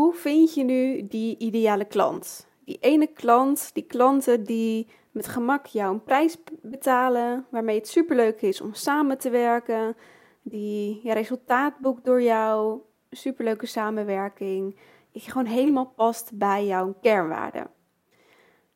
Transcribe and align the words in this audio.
hoe 0.00 0.14
vind 0.14 0.54
je 0.54 0.64
nu 0.64 1.06
die 1.06 1.38
ideale 1.38 1.84
klant? 1.84 2.46
Die 2.64 2.78
ene 2.80 3.06
klant, 3.06 3.70
die 3.74 3.82
klanten 3.82 4.44
die 4.44 4.86
met 5.10 5.26
gemak 5.26 5.66
jou 5.66 5.92
een 5.92 6.02
prijs 6.02 6.36
betalen, 6.62 7.46
waarmee 7.50 7.78
het 7.78 7.88
superleuk 7.88 8.42
is 8.42 8.60
om 8.60 8.74
samen 8.74 9.18
te 9.18 9.30
werken, 9.30 9.96
die 10.42 11.00
ja, 11.02 11.12
resultaat 11.12 11.78
boekt 11.78 12.04
door 12.04 12.22
jou, 12.22 12.80
superleuke 13.10 13.66
samenwerking, 13.66 14.76
die 15.12 15.22
gewoon 15.22 15.46
helemaal 15.46 15.92
past 15.96 16.30
bij 16.34 16.66
jouw 16.66 16.94
kernwaarden. 17.00 17.70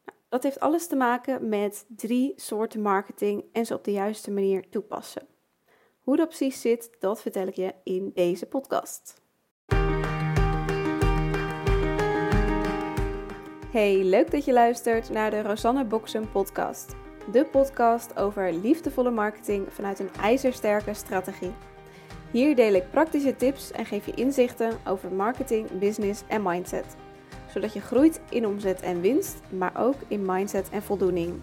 Nou, 0.05 0.19
dat 0.29 0.43
heeft 0.43 0.61
alles 0.61 0.87
te 0.87 0.97
maken 0.97 1.49
met 1.49 1.85
drie 1.89 2.33
soorten 2.37 2.83
marketing 2.83 3.45
en 3.53 3.67
ze 3.67 3.75
op 3.75 3.85
de 3.85 3.93
juiste 3.93 4.31
manier 4.31 4.69
toepassen. 4.71 5.27
Hoe 6.01 6.17
dat 6.17 6.29
precies 6.29 6.61
zit, 6.61 6.91
dat 6.99 7.21
vertel 7.21 7.47
ik 7.47 7.55
je 7.55 7.75
in 7.85 8.11
deze 8.15 8.47
podcast. 8.47 9.23
Hey, 13.75 14.05
leuk 14.05 14.31
dat 14.31 14.45
je 14.45 14.53
luistert 14.53 15.11
naar 15.11 15.31
de 15.31 15.43
Rosanne 15.43 15.85
Boksen 15.85 16.31
podcast. 16.31 16.95
De 17.33 17.45
podcast 17.45 18.17
over 18.17 18.53
liefdevolle 18.53 19.11
marketing 19.11 19.73
vanuit 19.73 19.99
een 19.99 20.11
ijzersterke 20.21 20.95
strategie. 20.95 21.53
Hier 22.31 22.57
deel 22.57 22.73
ik 22.73 22.91
praktische 22.91 23.37
tips 23.37 23.71
en 23.71 23.87
geef 23.87 24.07
je 24.07 24.15
inzichten 24.15 24.79
over 24.87 25.13
marketing, 25.13 25.79
business 25.79 26.23
en 26.29 26.43
mindset. 26.43 26.97
Zodat 27.53 27.73
je 27.73 27.81
groeit 27.81 28.21
in 28.31 28.47
omzet 28.47 28.81
en 28.81 29.01
winst, 29.01 29.41
maar 29.51 29.73
ook 29.79 29.97
in 30.09 30.27
mindset 30.27 30.71
en 30.71 30.83
voldoening. 30.83 31.41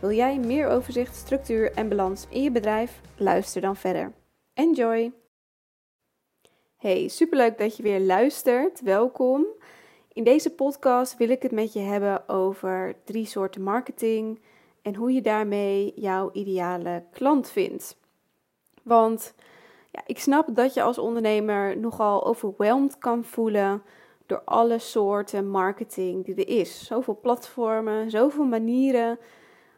Wil 0.00 0.12
jij 0.12 0.38
meer 0.38 0.68
overzicht, 0.68 1.16
structuur 1.16 1.72
en 1.72 1.88
balans 1.88 2.26
in 2.28 2.42
je 2.42 2.50
bedrijf? 2.50 3.00
Luister 3.16 3.60
dan 3.60 3.76
verder. 3.76 4.12
Enjoy! 4.54 5.12
Hey, 6.76 7.08
superleuk 7.08 7.58
dat 7.58 7.76
je 7.76 7.82
weer 7.82 8.00
luistert. 8.00 8.80
Welkom. 8.80 9.46
In 10.14 10.24
deze 10.24 10.50
podcast 10.50 11.16
wil 11.16 11.28
ik 11.28 11.42
het 11.42 11.52
met 11.52 11.72
je 11.72 11.80
hebben 11.80 12.28
over 12.28 12.94
drie 13.04 13.26
soorten 13.26 13.62
marketing 13.62 14.40
en 14.82 14.94
hoe 14.94 15.12
je 15.12 15.20
daarmee 15.20 15.92
jouw 15.96 16.30
ideale 16.32 17.04
klant 17.12 17.50
vindt. 17.50 17.96
Want 18.82 19.34
ja, 19.90 20.02
ik 20.06 20.18
snap 20.18 20.54
dat 20.54 20.74
je 20.74 20.82
als 20.82 20.98
ondernemer 20.98 21.78
nogal 21.78 22.26
overweldigd 22.26 22.98
kan 22.98 23.24
voelen 23.24 23.82
door 24.26 24.42
alle 24.44 24.78
soorten 24.78 25.48
marketing 25.48 26.24
die 26.24 26.34
er 26.34 26.60
is. 26.60 26.86
Zoveel 26.86 27.18
platformen, 27.22 28.10
zoveel 28.10 28.44
manieren. 28.44 29.18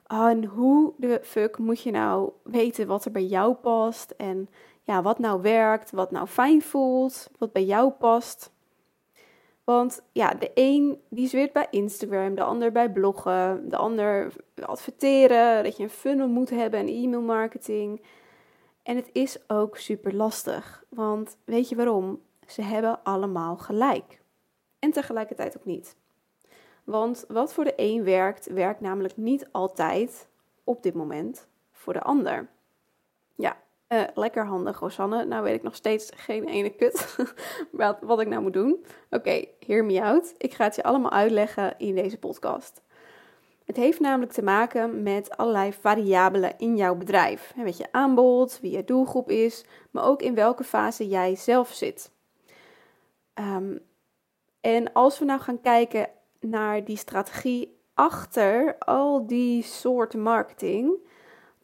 En 0.06 0.44
hoe 0.44 0.92
de 0.96 1.20
fuck 1.22 1.58
moet 1.58 1.80
je 1.80 1.90
nou 1.90 2.30
weten 2.42 2.86
wat 2.86 3.04
er 3.04 3.10
bij 3.10 3.24
jou 3.24 3.54
past 3.54 4.10
en 4.10 4.48
ja, 4.82 5.02
wat 5.02 5.18
nou 5.18 5.42
werkt, 5.42 5.90
wat 5.90 6.10
nou 6.10 6.26
fijn 6.26 6.62
voelt, 6.62 7.30
wat 7.38 7.52
bij 7.52 7.64
jou 7.64 7.90
past. 7.90 8.54
Want 9.66 10.02
ja, 10.12 10.34
de 10.34 10.50
een 10.54 11.02
die 11.08 11.28
zweert 11.28 11.52
bij 11.52 11.66
Instagram, 11.70 12.34
de 12.34 12.42
ander 12.42 12.72
bij 12.72 12.92
bloggen, 12.92 13.68
de 13.68 13.76
ander 13.76 14.32
adverteren, 14.60 15.64
dat 15.64 15.76
je 15.76 15.82
een 15.82 15.90
funnel 15.90 16.28
moet 16.28 16.50
hebben 16.50 16.80
en 16.80 16.88
e-mail 16.88 17.20
marketing. 17.20 18.02
En 18.82 18.96
het 18.96 19.10
is 19.12 19.38
ook 19.46 19.76
super 19.76 20.14
lastig, 20.14 20.84
want 20.88 21.36
weet 21.44 21.68
je 21.68 21.76
waarom? 21.76 22.20
Ze 22.46 22.62
hebben 22.62 23.02
allemaal 23.02 23.56
gelijk. 23.56 24.20
En 24.78 24.90
tegelijkertijd 24.90 25.56
ook 25.56 25.64
niet. 25.64 25.96
Want 26.84 27.24
wat 27.28 27.52
voor 27.52 27.64
de 27.64 27.72
een 27.76 28.04
werkt, 28.04 28.46
werkt 28.46 28.80
namelijk 28.80 29.16
niet 29.16 29.48
altijd 29.52 30.28
op 30.64 30.82
dit 30.82 30.94
moment 30.94 31.48
voor 31.70 31.92
de 31.92 32.02
ander. 32.02 32.48
Ja, 33.34 33.56
uh, 33.88 34.02
lekker 34.14 34.46
handig, 34.46 34.78
Rosanne. 34.78 35.24
Nou 35.24 35.42
weet 35.42 35.54
ik 35.54 35.62
nog 35.62 35.74
steeds 35.74 36.10
geen 36.14 36.44
ene 36.44 36.70
kut 36.70 37.16
wat, 38.00 38.20
ik 38.20 38.28
nou 38.28 38.42
moet 38.42 38.52
doen. 38.52 38.72
Oké, 38.72 38.86
okay, 39.10 39.48
hear 39.66 39.84
me 39.84 40.02
out. 40.02 40.34
Ik 40.38 40.54
ga 40.54 40.64
het 40.64 40.76
je 40.76 40.82
allemaal 40.82 41.10
uitleggen 41.10 41.74
in 41.78 41.94
deze 41.94 42.18
podcast. 42.18 42.82
Het 43.64 43.76
heeft 43.76 44.00
namelijk 44.00 44.32
te 44.32 44.42
maken 44.42 45.02
met 45.02 45.36
allerlei 45.36 45.72
variabelen 45.72 46.58
in 46.58 46.76
jouw 46.76 46.94
bedrijf. 46.94 47.52
Met 47.56 47.76
je 47.76 47.92
aanbod, 47.92 48.58
wie 48.60 48.70
je 48.70 48.84
doelgroep 48.84 49.30
is, 49.30 49.64
maar 49.90 50.04
ook 50.04 50.22
in 50.22 50.34
welke 50.34 50.64
fase 50.64 51.08
jij 51.08 51.36
zelf 51.36 51.72
zit. 51.72 52.12
Um, 53.34 53.80
en 54.60 54.92
als 54.92 55.18
we 55.18 55.24
nou 55.24 55.40
gaan 55.40 55.60
kijken 55.60 56.08
naar 56.40 56.84
die 56.84 56.96
strategie 56.96 57.80
achter 57.94 58.78
al 58.78 59.26
die 59.26 59.62
soorten 59.62 60.20
marketing, 60.20 60.98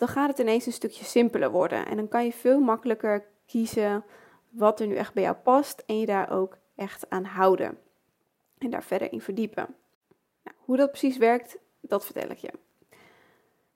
dan 0.03 0.11
gaat 0.11 0.29
het 0.29 0.39
ineens 0.39 0.67
een 0.67 0.73
stukje 0.73 1.05
simpeler 1.05 1.51
worden. 1.51 1.87
En 1.87 1.97
dan 1.97 2.09
kan 2.09 2.25
je 2.25 2.33
veel 2.33 2.61
makkelijker 2.61 3.27
kiezen 3.47 4.05
wat 4.49 4.81
er 4.81 4.87
nu 4.87 4.95
echt 4.95 5.15
bij 5.15 5.23
jou 5.23 5.37
past 5.37 5.83
en 5.87 5.99
je 5.99 6.07
daar 6.07 6.31
ook 6.31 6.59
echt 6.77 7.11
aan 7.11 7.25
houden. 7.25 7.79
En 8.59 8.71
daar 8.71 8.83
verder 8.83 9.13
in 9.13 9.21
verdiepen. 9.21 9.77
Nou, 10.43 10.57
hoe 10.59 10.77
dat 10.77 10.91
precies 10.91 11.17
werkt, 11.17 11.59
dat 11.81 12.05
vertel 12.05 12.31
ik 12.31 12.39
je. 12.39 12.51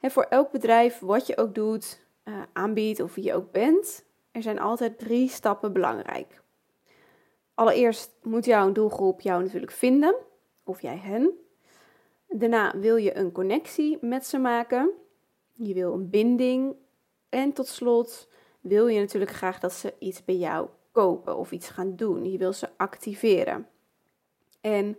En 0.00 0.10
voor 0.10 0.22
elk 0.22 0.50
bedrijf, 0.50 0.98
wat 0.98 1.26
je 1.26 1.36
ook 1.36 1.54
doet, 1.54 2.06
uh, 2.24 2.42
aanbiedt 2.52 3.00
of 3.00 3.14
wie 3.14 3.24
je 3.24 3.34
ook 3.34 3.52
bent, 3.52 4.04
er 4.30 4.42
zijn 4.42 4.58
altijd 4.58 4.98
drie 4.98 5.28
stappen 5.28 5.72
belangrijk. 5.72 6.42
Allereerst 7.54 8.16
moet 8.22 8.44
jouw 8.44 8.72
doelgroep 8.72 9.20
jou 9.20 9.42
natuurlijk 9.42 9.72
vinden, 9.72 10.14
of 10.64 10.82
jij 10.82 10.96
hen. 10.96 11.30
Daarna 12.28 12.78
wil 12.78 12.96
je 12.96 13.16
een 13.16 13.32
connectie 13.32 13.98
met 14.00 14.26
ze 14.26 14.38
maken. 14.38 14.90
Je 15.56 15.74
wil 15.74 15.92
een 15.92 16.10
binding. 16.10 16.74
En 17.28 17.52
tot 17.52 17.66
slot 17.66 18.28
wil 18.60 18.86
je 18.86 19.00
natuurlijk 19.00 19.30
graag 19.30 19.60
dat 19.60 19.72
ze 19.72 19.94
iets 19.98 20.24
bij 20.24 20.36
jou 20.36 20.68
kopen 20.92 21.36
of 21.36 21.52
iets 21.52 21.68
gaan 21.68 21.96
doen. 21.96 22.30
Je 22.30 22.38
wil 22.38 22.52
ze 22.52 22.68
activeren. 22.76 23.66
En 24.60 24.98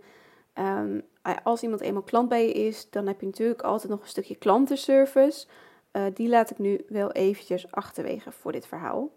um, 0.54 1.02
als 1.42 1.62
iemand 1.62 1.80
eenmaal 1.80 2.02
klant 2.02 2.28
bij 2.28 2.46
je 2.46 2.52
is, 2.52 2.90
dan 2.90 3.06
heb 3.06 3.20
je 3.20 3.26
natuurlijk 3.26 3.62
altijd 3.62 3.92
nog 3.92 4.00
een 4.00 4.08
stukje 4.08 4.36
klantenservice. 4.36 5.46
Uh, 5.92 6.04
die 6.14 6.28
laat 6.28 6.50
ik 6.50 6.58
nu 6.58 6.84
wel 6.88 7.12
eventjes 7.12 7.70
achterwege 7.70 8.32
voor 8.32 8.52
dit 8.52 8.66
verhaal. 8.66 9.10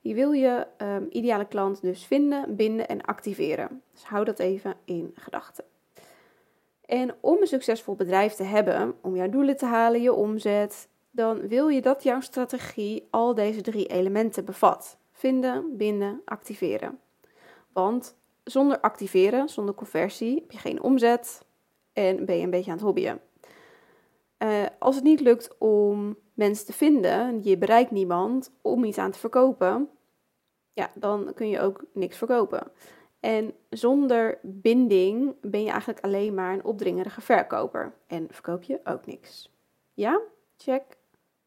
Je 0.00 0.14
wil 0.14 0.32
je 0.32 0.66
um, 0.78 1.06
ideale 1.10 1.46
klant 1.46 1.82
dus 1.82 2.04
vinden, 2.04 2.56
binden 2.56 2.88
en 2.88 3.00
activeren. 3.02 3.82
Dus 3.92 4.04
hou 4.04 4.24
dat 4.24 4.38
even 4.38 4.76
in 4.84 5.10
gedachten. 5.14 5.64
En 6.86 7.14
om 7.20 7.40
een 7.40 7.46
succesvol 7.46 7.94
bedrijf 7.94 8.32
te 8.32 8.42
hebben, 8.42 8.94
om 9.00 9.16
jouw 9.16 9.28
doelen 9.28 9.56
te 9.56 9.66
halen, 9.66 10.02
je 10.02 10.12
omzet, 10.12 10.88
dan 11.10 11.48
wil 11.48 11.68
je 11.68 11.82
dat 11.82 12.02
jouw 12.02 12.20
strategie 12.20 13.06
al 13.10 13.34
deze 13.34 13.60
drie 13.60 13.86
elementen 13.86 14.44
bevat: 14.44 14.98
vinden, 15.12 15.76
binden, 15.76 16.20
activeren. 16.24 16.98
Want 17.72 18.16
zonder 18.44 18.80
activeren, 18.80 19.48
zonder 19.48 19.74
conversie, 19.74 20.34
heb 20.34 20.50
je 20.50 20.58
geen 20.58 20.82
omzet 20.82 21.44
en 21.92 22.24
ben 22.24 22.36
je 22.36 22.42
een 22.42 22.50
beetje 22.50 22.70
aan 22.70 22.76
het 22.76 22.86
hobbyen. 22.86 23.20
Uh, 24.38 24.62
als 24.78 24.94
het 24.94 25.04
niet 25.04 25.20
lukt 25.20 25.58
om 25.58 26.16
mensen 26.34 26.66
te 26.66 26.72
vinden, 26.72 27.42
je 27.42 27.58
bereikt 27.58 27.90
niemand 27.90 28.52
om 28.62 28.84
iets 28.84 28.98
aan 28.98 29.10
te 29.10 29.18
verkopen, 29.18 29.88
ja, 30.72 30.90
dan 30.94 31.32
kun 31.34 31.48
je 31.48 31.60
ook 31.60 31.84
niks 31.92 32.16
verkopen. 32.16 32.72
En 33.24 33.54
zonder 33.70 34.38
binding 34.42 35.36
ben 35.40 35.62
je 35.62 35.70
eigenlijk 35.70 36.00
alleen 36.00 36.34
maar 36.34 36.52
een 36.52 36.64
opdringerige 36.64 37.20
verkoper 37.20 37.94
en 38.06 38.26
verkoop 38.30 38.62
je 38.62 38.80
ook 38.84 39.06
niks. 39.06 39.52
Ja, 39.94 40.20
check. 40.56 40.82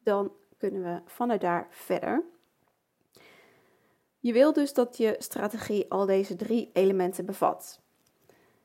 Dan 0.04 0.32
kunnen 0.58 0.84
we 0.84 1.02
vanuit 1.06 1.42
daar 1.42 1.68
verder. 1.70 2.24
Je 4.20 4.34
wil 4.34 4.54
dus 4.54 4.74
dat 4.74 4.98
je 4.98 5.16
strategie 5.18 5.86
al 5.90 6.06
deze 6.06 6.36
drie 6.36 6.70
elementen 6.74 7.26
bevat. 7.26 7.82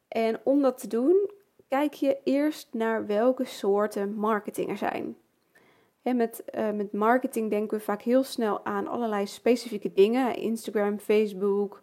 En 0.08 0.40
om 0.44 0.62
dat 0.62 0.78
te 0.78 0.88
doen, 0.88 1.30
kijk 1.68 1.94
je 1.94 2.18
eerst 2.24 2.68
naar 2.70 3.06
welke 3.06 3.44
soorten 3.44 4.14
marketing 4.14 4.68
er 4.68 4.76
zijn. 4.76 5.16
Met, 6.02 6.44
uh, 6.54 6.70
met 6.70 6.92
marketing 6.92 7.50
denken 7.50 7.78
we 7.78 7.84
vaak 7.84 8.02
heel 8.02 8.22
snel 8.22 8.64
aan 8.64 8.88
allerlei 8.88 9.26
specifieke 9.26 9.92
dingen: 9.92 10.36
Instagram, 10.36 10.98
Facebook, 10.98 11.82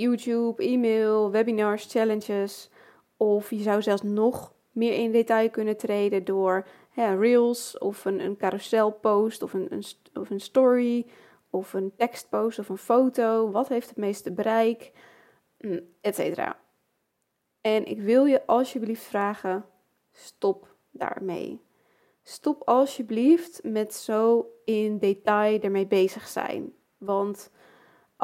YouTube, 0.00 0.62
e-mail, 0.62 1.30
webinars, 1.30 1.86
challenges. 1.90 2.70
Of 3.16 3.50
je 3.50 3.62
zou 3.62 3.82
zelfs 3.82 4.02
nog 4.02 4.54
meer 4.70 4.92
in 4.92 5.12
detail 5.12 5.50
kunnen 5.50 5.76
treden 5.76 6.24
door 6.24 6.66
reels 6.94 7.78
of 7.78 8.04
een, 8.04 8.20
een 8.20 8.36
carouselpost 8.36 9.42
of 9.42 9.52
een, 9.52 9.66
een, 9.72 9.84
of 10.14 10.30
een 10.30 10.40
story 10.40 11.06
of 11.50 11.72
een 11.72 11.92
tekstpost 11.96 12.58
of 12.58 12.68
een 12.68 12.78
foto. 12.78 13.50
Wat 13.50 13.68
heeft 13.68 13.88
het 13.88 13.96
meeste 13.96 14.32
bereik, 14.32 14.92
mm, 15.58 15.80
etc. 16.00 16.52
En 17.60 17.86
ik 17.86 18.00
wil 18.00 18.24
je 18.24 18.46
alsjeblieft 18.46 19.02
vragen, 19.02 19.64
stop 20.12 20.76
daarmee. 20.90 21.60
Stop 22.22 22.62
alsjeblieft 22.64 23.60
met 23.62 23.94
zo 23.94 24.50
in 24.64 24.98
detail 24.98 25.60
ermee 25.60 25.86
bezig 25.86 26.26
zijn. 26.28 26.72
Want 26.98 27.50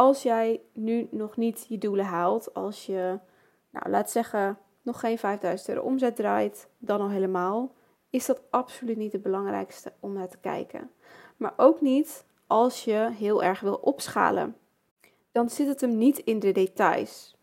als 0.00 0.23
jij 0.23 0.61
nu 0.73 1.08
nog 1.11 1.37
niet 1.37 1.67
je 1.69 1.79
doelen 1.79 2.05
haalt, 2.05 2.55
als 2.55 2.87
je, 2.87 3.19
nou 3.70 3.91
laat 3.91 4.11
zeggen, 4.11 4.58
nog 4.82 5.00
geen 5.00 5.19
5000 5.19 5.69
euro 5.69 5.82
omzet 5.82 6.17
draait, 6.17 6.69
dan 6.79 7.00
al 7.00 7.08
helemaal, 7.08 7.75
is 8.11 8.26
dat 8.26 8.43
absoluut 8.50 8.97
niet 8.97 9.12
het 9.12 9.23
belangrijkste 9.23 9.93
om 10.00 10.12
naar 10.12 10.29
te 10.29 10.38
kijken. 10.38 10.91
Maar 11.37 11.52
ook 11.56 11.81
niet 11.81 12.25
als 12.47 12.85
je 12.85 13.11
heel 13.12 13.43
erg 13.43 13.61
wil 13.61 13.75
opschalen. 13.75 14.56
Dan 15.32 15.50
zit 15.50 15.67
het 15.67 15.81
hem 15.81 15.99
niet 15.99 16.19
in 16.19 16.38
de 16.38 16.52
details. 16.52 17.37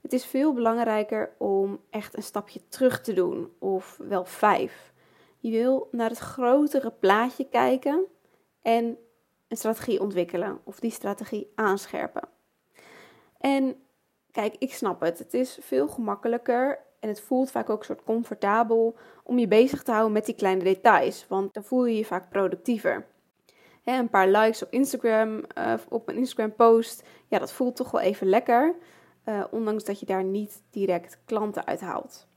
Het 0.00 0.12
is 0.12 0.24
veel 0.24 0.52
belangrijker 0.52 1.34
om 1.38 1.80
echt 1.90 2.16
een 2.16 2.22
stapje 2.22 2.60
terug 2.68 3.00
te 3.00 3.12
doen, 3.12 3.52
of 3.58 3.98
wel 4.08 4.24
vijf. 4.24 4.92
Je 5.38 5.50
wil 5.50 5.88
naar 5.90 6.08
het 6.08 6.18
grotere 6.18 6.90
plaatje 6.90 7.48
kijken 7.48 8.04
en 8.62 8.98
een 9.50 9.56
strategie 9.56 10.00
ontwikkelen 10.00 10.60
of 10.64 10.80
die 10.80 10.90
strategie 10.90 11.52
aanscherpen. 11.54 12.28
En 13.38 13.76
kijk, 14.30 14.54
ik 14.58 14.74
snap 14.74 15.00
het. 15.00 15.18
Het 15.18 15.34
is 15.34 15.58
veel 15.60 15.88
gemakkelijker 15.88 16.78
en 17.00 17.08
het 17.08 17.20
voelt 17.20 17.50
vaak 17.50 17.70
ook 17.70 17.78
een 17.78 17.84
soort 17.84 18.04
comfortabel 18.04 18.96
om 19.24 19.38
je 19.38 19.48
bezig 19.48 19.82
te 19.82 19.90
houden 19.90 20.12
met 20.12 20.26
die 20.26 20.34
kleine 20.34 20.64
details, 20.64 21.26
want 21.28 21.54
dan 21.54 21.64
voel 21.64 21.84
je 21.84 21.96
je 21.96 22.04
vaak 22.04 22.30
productiever. 22.30 23.06
een 23.84 24.08
paar 24.08 24.28
likes 24.28 24.62
op 24.62 24.72
Instagram, 24.72 25.44
uh, 25.58 25.74
op 25.88 26.08
een 26.08 26.16
Instagram 26.16 26.54
post, 26.54 27.02
ja, 27.28 27.38
dat 27.38 27.52
voelt 27.52 27.76
toch 27.76 27.90
wel 27.90 28.00
even 28.00 28.26
lekker, 28.26 28.74
uh, 29.24 29.44
ondanks 29.50 29.84
dat 29.84 30.00
je 30.00 30.06
daar 30.06 30.24
niet 30.24 30.62
direct 30.70 31.18
klanten 31.24 31.66
uit 31.66 31.80
haalt. 31.80 32.28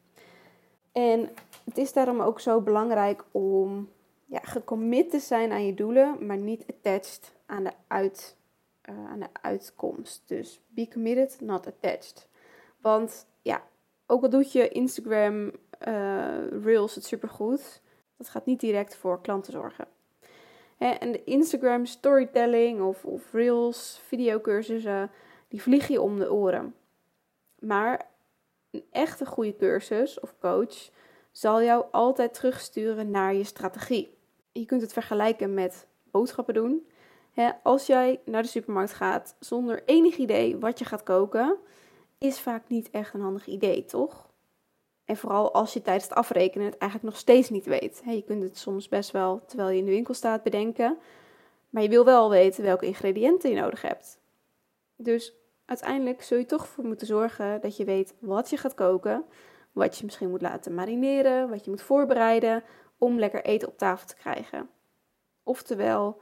En 0.91 1.29
het 1.63 1.77
is 1.77 1.93
daarom 1.93 2.21
ook 2.21 2.39
zo 2.39 2.61
belangrijk 2.61 3.23
om 3.31 3.89
ja, 4.33 4.39
gecommit 4.43 5.09
te 5.09 5.19
zijn 5.19 5.51
aan 5.51 5.65
je 5.65 5.73
doelen, 5.73 6.25
maar 6.25 6.37
niet 6.37 6.65
attached 6.67 7.33
aan 7.45 7.63
de, 7.63 7.71
uit, 7.87 8.35
uh, 8.89 9.09
aan 9.09 9.19
de 9.19 9.27
uitkomst. 9.41 10.23
Dus 10.25 10.59
be 10.67 10.87
committed, 10.87 11.41
not 11.41 11.67
attached. 11.67 12.27
Want 12.81 13.27
ja, 13.41 13.63
ook 14.05 14.23
al 14.23 14.29
doet 14.29 14.51
je 14.51 14.69
Instagram 14.69 15.51
uh, 15.87 16.47
Reels 16.63 16.95
het 16.95 17.05
supergoed, 17.05 17.81
dat 18.17 18.29
gaat 18.29 18.45
niet 18.45 18.59
direct 18.59 18.95
voor 18.95 19.21
klanten 19.21 19.51
zorgen. 19.51 19.87
Hè, 20.77 20.89
en 20.89 21.11
de 21.11 21.23
Instagram 21.23 21.85
storytelling 21.85 22.81
of, 22.81 23.05
of 23.05 23.33
Reels, 23.33 24.01
videocursussen, 24.07 25.11
die 25.47 25.61
vliegen 25.61 25.93
je 25.93 26.01
om 26.01 26.19
de 26.19 26.33
oren. 26.33 26.75
Maar 27.59 28.05
een 28.71 28.85
echte 28.91 29.25
goede 29.25 29.55
cursus 29.55 30.19
of 30.19 30.35
coach 30.39 30.89
zal 31.31 31.61
jou 31.63 31.85
altijd 31.91 32.33
terugsturen 32.33 33.11
naar 33.11 33.33
je 33.33 33.43
strategie. 33.43 34.21
Je 34.53 34.65
kunt 34.65 34.81
het 34.81 34.93
vergelijken 34.93 35.53
met 35.53 35.87
boodschappen 36.11 36.53
doen. 36.53 36.87
als 37.63 37.85
jij 37.85 38.19
naar 38.25 38.41
de 38.41 38.47
supermarkt 38.47 38.93
gaat 38.93 39.35
zonder 39.39 39.83
enig 39.85 40.17
idee 40.17 40.57
wat 40.57 40.79
je 40.79 40.85
gaat 40.85 41.03
koken, 41.03 41.57
is 42.17 42.39
vaak 42.39 42.67
niet 42.67 42.89
echt 42.89 43.13
een 43.13 43.21
handig 43.21 43.47
idee, 43.47 43.85
toch? 43.85 44.31
En 45.05 45.17
vooral 45.17 45.53
als 45.53 45.73
je 45.73 45.81
tijdens 45.81 46.05
het 46.05 46.17
afrekenen 46.17 46.65
het 46.65 46.77
eigenlijk 46.77 47.11
nog 47.11 47.21
steeds 47.21 47.49
niet 47.49 47.65
weet. 47.65 48.01
je 48.05 48.23
kunt 48.23 48.43
het 48.43 48.57
soms 48.57 48.89
best 48.89 49.11
wel, 49.11 49.45
terwijl 49.45 49.69
je 49.69 49.77
in 49.77 49.85
de 49.85 49.91
winkel 49.91 50.13
staat, 50.13 50.43
bedenken. 50.43 50.97
Maar 51.69 51.83
je 51.83 51.89
wil 51.89 52.05
wel 52.05 52.29
weten 52.29 52.63
welke 52.63 52.85
ingrediënten 52.85 53.49
je 53.49 53.61
nodig 53.61 53.81
hebt. 53.81 54.19
Dus 54.95 55.33
uiteindelijk 55.65 56.21
zul 56.21 56.37
je 56.37 56.45
toch 56.45 56.67
voor 56.67 56.85
moeten 56.85 57.07
zorgen 57.07 57.61
dat 57.61 57.77
je 57.77 57.85
weet 57.85 58.13
wat 58.19 58.49
je 58.49 58.57
gaat 58.57 58.73
koken. 58.73 59.25
Wat 59.71 59.97
je 59.97 60.05
misschien 60.05 60.29
moet 60.29 60.41
laten 60.41 60.73
marineren, 60.73 61.49
wat 61.49 61.63
je 61.63 61.69
moet 61.69 61.81
voorbereiden 61.81 62.63
om 63.03 63.19
lekker 63.19 63.43
eten 63.43 63.67
op 63.67 63.77
tafel 63.77 64.07
te 64.07 64.15
krijgen. 64.15 64.69
Oftewel, 65.43 66.21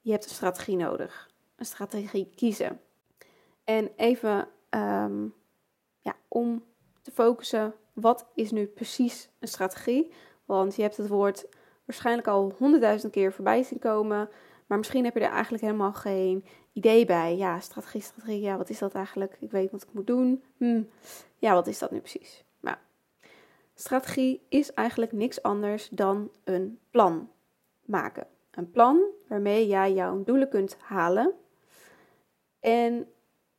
je 0.00 0.10
hebt 0.10 0.24
een 0.24 0.30
strategie 0.30 0.76
nodig. 0.76 1.30
Een 1.56 1.64
strategie 1.64 2.30
kiezen. 2.34 2.80
En 3.64 3.90
even 3.96 4.48
ehm, 4.68 5.28
ja, 5.98 6.16
om 6.28 6.64
te 7.02 7.10
focussen, 7.10 7.74
wat 7.92 8.26
is 8.34 8.50
nu 8.50 8.66
precies 8.66 9.30
een 9.38 9.48
strategie? 9.48 10.12
Want 10.44 10.76
je 10.76 10.82
hebt 10.82 10.96
het 10.96 11.08
woord 11.08 11.46
waarschijnlijk 11.84 12.28
al 12.28 12.54
honderdduizend 12.58 13.12
keer 13.12 13.32
voorbij 13.32 13.62
zien 13.62 13.78
komen. 13.78 14.28
Maar 14.66 14.78
misschien 14.78 15.04
heb 15.04 15.14
je 15.14 15.20
er 15.20 15.30
eigenlijk 15.30 15.62
helemaal 15.62 15.92
geen 15.92 16.44
idee 16.72 17.04
bij. 17.04 17.36
Ja, 17.36 17.60
strategie, 17.60 18.02
strategie, 18.02 18.40
ja, 18.40 18.56
wat 18.56 18.70
is 18.70 18.78
dat 18.78 18.94
eigenlijk? 18.94 19.36
Ik 19.40 19.50
weet 19.50 19.70
wat 19.70 19.82
ik 19.82 19.92
moet 19.92 20.06
doen. 20.06 20.44
Hm, 20.56 20.82
ja, 21.36 21.54
wat 21.54 21.66
is 21.66 21.78
dat 21.78 21.90
nu 21.90 21.98
precies? 21.98 22.44
Strategie 23.80 24.46
is 24.48 24.72
eigenlijk 24.72 25.12
niks 25.12 25.42
anders 25.42 25.88
dan 25.88 26.30
een 26.44 26.78
plan 26.90 27.30
maken. 27.84 28.26
Een 28.50 28.70
plan 28.70 29.02
waarmee 29.28 29.66
jij 29.66 29.92
jouw 29.92 30.24
doelen 30.24 30.48
kunt 30.48 30.76
halen. 30.78 31.32
En 32.58 33.08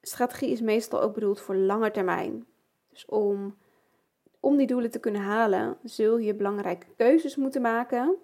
strategie 0.02 0.50
is 0.50 0.62
meestal 0.62 1.02
ook 1.02 1.14
bedoeld 1.14 1.42
voor 1.42 1.56
lange 1.56 1.92
termijn. 1.92 2.46
Dus 2.90 3.06
om, 3.06 3.58
om 4.40 4.58
die 4.58 4.68
doelen 4.68 4.92
te 4.92 5.00
kunnen 5.00 5.22
halen, 5.22 5.78
zul 5.84 6.18
je 6.18 6.36
belangrijke 6.36 6.88
keuzes 6.96 7.36
moeten 7.36 7.62
maken. 7.62 8.16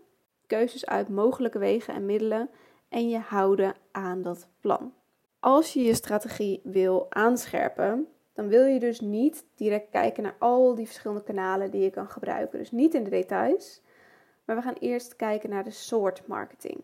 Keuzes 0.47 0.85
uit 0.85 1.09
mogelijke 1.09 1.59
wegen 1.59 1.93
en 1.93 2.05
middelen. 2.05 2.49
En 2.89 3.09
je 3.09 3.19
houden 3.19 3.75
aan 3.91 4.21
dat 4.21 4.47
plan. 4.59 4.93
Als 5.39 5.73
je 5.73 5.83
je 5.83 5.93
strategie 5.93 6.61
wil 6.63 7.05
aanscherpen, 7.09 8.07
dan 8.37 8.47
wil 8.47 8.65
je 8.65 8.79
dus 8.79 8.99
niet 8.99 9.45
direct 9.55 9.89
kijken 9.89 10.23
naar 10.23 10.35
al 10.39 10.75
die 10.75 10.85
verschillende 10.85 11.23
kanalen 11.23 11.71
die 11.71 11.81
je 11.81 11.89
kan 11.89 12.09
gebruiken. 12.09 12.59
Dus 12.59 12.71
niet 12.71 12.93
in 12.93 13.03
de 13.03 13.09
details, 13.09 13.81
maar 14.45 14.55
we 14.55 14.61
gaan 14.61 14.75
eerst 14.79 15.15
kijken 15.15 15.49
naar 15.49 15.63
de 15.63 15.71
soort 15.71 16.27
marketing. 16.27 16.83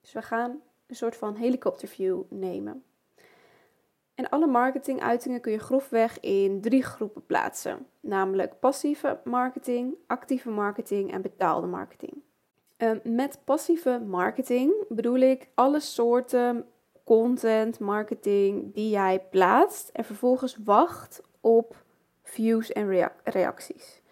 Dus 0.00 0.12
we 0.12 0.22
gaan 0.22 0.60
een 0.86 0.94
soort 0.96 1.16
van 1.16 1.34
helikopterview 1.34 2.22
nemen. 2.28 2.84
En 4.14 4.28
alle 4.28 4.46
marketinguitingen 4.46 5.40
kun 5.40 5.52
je 5.52 5.58
grofweg 5.58 6.20
in 6.20 6.60
drie 6.60 6.82
groepen 6.82 7.26
plaatsen, 7.26 7.86
namelijk 8.00 8.60
passieve 8.60 9.20
marketing, 9.24 9.94
actieve 10.06 10.50
marketing 10.50 11.12
en 11.12 11.22
betaalde 11.22 11.66
marketing. 11.66 12.22
Ehm, 12.76 12.98
met 13.02 13.38
passieve 13.44 14.02
marketing 14.06 14.72
bedoel 14.88 15.18
ik 15.18 15.48
alle 15.54 15.80
soorten 15.80 16.66
content, 17.04 17.78
marketing 17.78 18.74
die 18.74 18.90
jij 18.90 19.20
plaatst 19.30 19.88
en 19.88 20.04
vervolgens 20.04 20.56
wacht 20.64 21.22
op 21.40 21.84
views 22.22 22.72
en 22.72 23.10
reacties. 23.24 24.02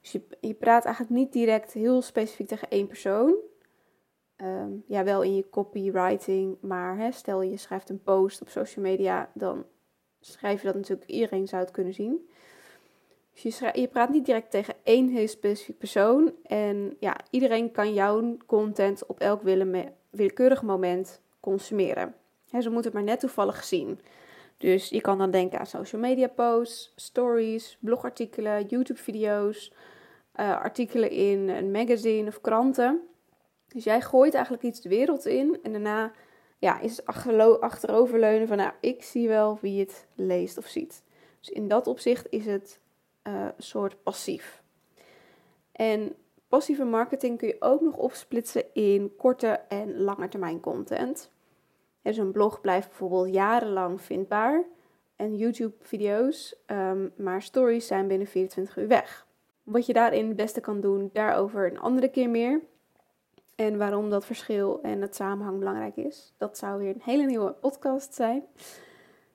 Dus 0.00 0.12
je, 0.12 0.22
je, 0.40 0.54
praat 0.54 0.84
eigenlijk 0.84 1.14
niet 1.14 1.32
direct 1.32 1.72
heel 1.72 2.02
specifiek 2.02 2.48
tegen 2.48 2.70
één 2.70 2.86
persoon. 2.86 3.34
Um, 4.36 4.84
ja, 4.86 5.04
wel 5.04 5.22
in 5.22 5.36
je 5.36 5.48
copywriting, 5.50 6.56
maar 6.60 6.96
hè, 6.96 7.12
stel 7.12 7.42
je 7.42 7.56
schrijft 7.56 7.90
een 7.90 8.02
post 8.02 8.40
op 8.40 8.48
social 8.48 8.84
media, 8.84 9.30
dan 9.34 9.64
schrijf 10.20 10.60
je 10.60 10.66
dat 10.66 10.76
natuurlijk, 10.76 11.10
iedereen 11.10 11.48
zou 11.48 11.62
het 11.62 11.70
kunnen 11.70 11.94
zien. 11.94 12.28
Dus 13.42 13.58
je, 13.58 13.80
je 13.80 13.88
praat 13.88 14.10
niet 14.10 14.24
direct 14.26 14.50
tegen 14.50 14.74
één 14.82 15.08
heel 15.08 15.28
specifiek 15.28 15.78
persoon. 15.78 16.32
En 16.42 16.96
ja, 17.00 17.16
iedereen 17.30 17.70
kan 17.70 17.94
jouw 17.94 18.36
content 18.46 19.06
op 19.06 19.20
elk 19.20 19.42
willekeurig 20.10 20.62
moment 20.62 21.20
consumeren. 21.40 22.14
Ze 22.50 22.70
moeten 22.70 22.90
het 22.90 22.92
maar 22.92 23.02
net 23.02 23.20
toevallig 23.20 23.64
zien. 23.64 24.00
Dus 24.56 24.88
je 24.88 25.00
kan 25.00 25.18
dan 25.18 25.30
denken 25.30 25.58
aan 25.58 25.66
social 25.66 26.00
media 26.00 26.26
posts, 26.26 26.92
stories, 26.96 27.76
blogartikelen, 27.80 28.66
YouTube-video's, 28.66 29.72
uh, 30.36 30.60
artikelen 30.60 31.10
in 31.10 31.48
een 31.48 31.70
magazine 31.70 32.28
of 32.28 32.40
kranten. 32.40 33.00
Dus 33.68 33.84
jij 33.84 34.00
gooit 34.00 34.34
eigenlijk 34.34 34.62
iets 34.62 34.80
de 34.80 34.88
wereld 34.88 35.26
in 35.26 35.58
en 35.62 35.72
daarna 35.72 36.12
ja, 36.58 36.80
is 36.80 36.96
het 36.96 37.06
achteroverleunen 37.60 38.48
van 38.48 38.56
nou, 38.56 38.72
ik 38.80 39.02
zie 39.02 39.28
wel 39.28 39.58
wie 39.60 39.80
het 39.80 40.06
leest 40.14 40.58
of 40.58 40.66
ziet. 40.66 41.02
Dus 41.38 41.48
in 41.48 41.68
dat 41.68 41.86
opzicht 41.86 42.26
is 42.30 42.46
het 42.46 42.80
uh, 43.26 43.32
een 43.34 43.52
soort 43.62 44.02
passief. 44.02 44.62
En 45.72 46.14
passieve 46.48 46.84
marketing 46.84 47.38
kun 47.38 47.48
je 47.48 47.56
ook 47.60 47.80
nog 47.80 47.96
opsplitsen 47.96 48.74
in 48.74 49.16
korte 49.16 49.60
en 49.68 50.00
lange 50.00 50.28
termijn 50.28 50.60
content. 50.60 51.30
Een 52.02 52.32
blog 52.32 52.60
blijft 52.60 52.88
bijvoorbeeld 52.88 53.34
jarenlang 53.34 54.00
vindbaar 54.00 54.64
en 55.16 55.36
YouTube-video's, 55.36 56.56
um, 56.66 57.12
maar 57.16 57.42
stories 57.42 57.86
zijn 57.86 58.08
binnen 58.08 58.26
24 58.26 58.76
uur 58.76 58.88
weg. 58.88 59.26
Wat 59.62 59.86
je 59.86 59.92
daarin 59.92 60.26
het 60.26 60.36
beste 60.36 60.60
kan 60.60 60.80
doen, 60.80 61.10
daarover 61.12 61.70
een 61.70 61.78
andere 61.78 62.08
keer 62.08 62.30
meer. 62.30 62.60
En 63.54 63.78
waarom 63.78 64.10
dat 64.10 64.24
verschil 64.24 64.78
en 64.82 65.00
het 65.00 65.14
samenhang 65.14 65.58
belangrijk 65.58 65.96
is. 65.96 66.34
Dat 66.36 66.58
zou 66.58 66.78
weer 66.78 66.94
een 66.94 67.02
hele 67.04 67.26
nieuwe 67.26 67.52
podcast 67.52 68.14
zijn. 68.14 68.44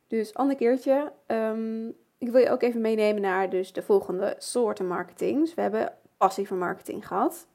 Dus 0.07 0.33
ander 0.33 0.55
keertje. 0.55 1.11
Um, 1.27 1.95
ik 2.17 2.29
wil 2.29 2.41
je 2.41 2.49
ook 2.49 2.61
even 2.61 2.81
meenemen 2.81 3.21
naar 3.21 3.49
dus 3.49 3.73
de 3.73 3.81
volgende 3.81 4.35
soorten 4.37 4.87
marketing. 4.87 5.39
Dus 5.39 5.53
we 5.53 5.61
hebben 5.61 5.93
passieve 6.17 6.55
marketing 6.55 7.07
gehad. 7.07 7.47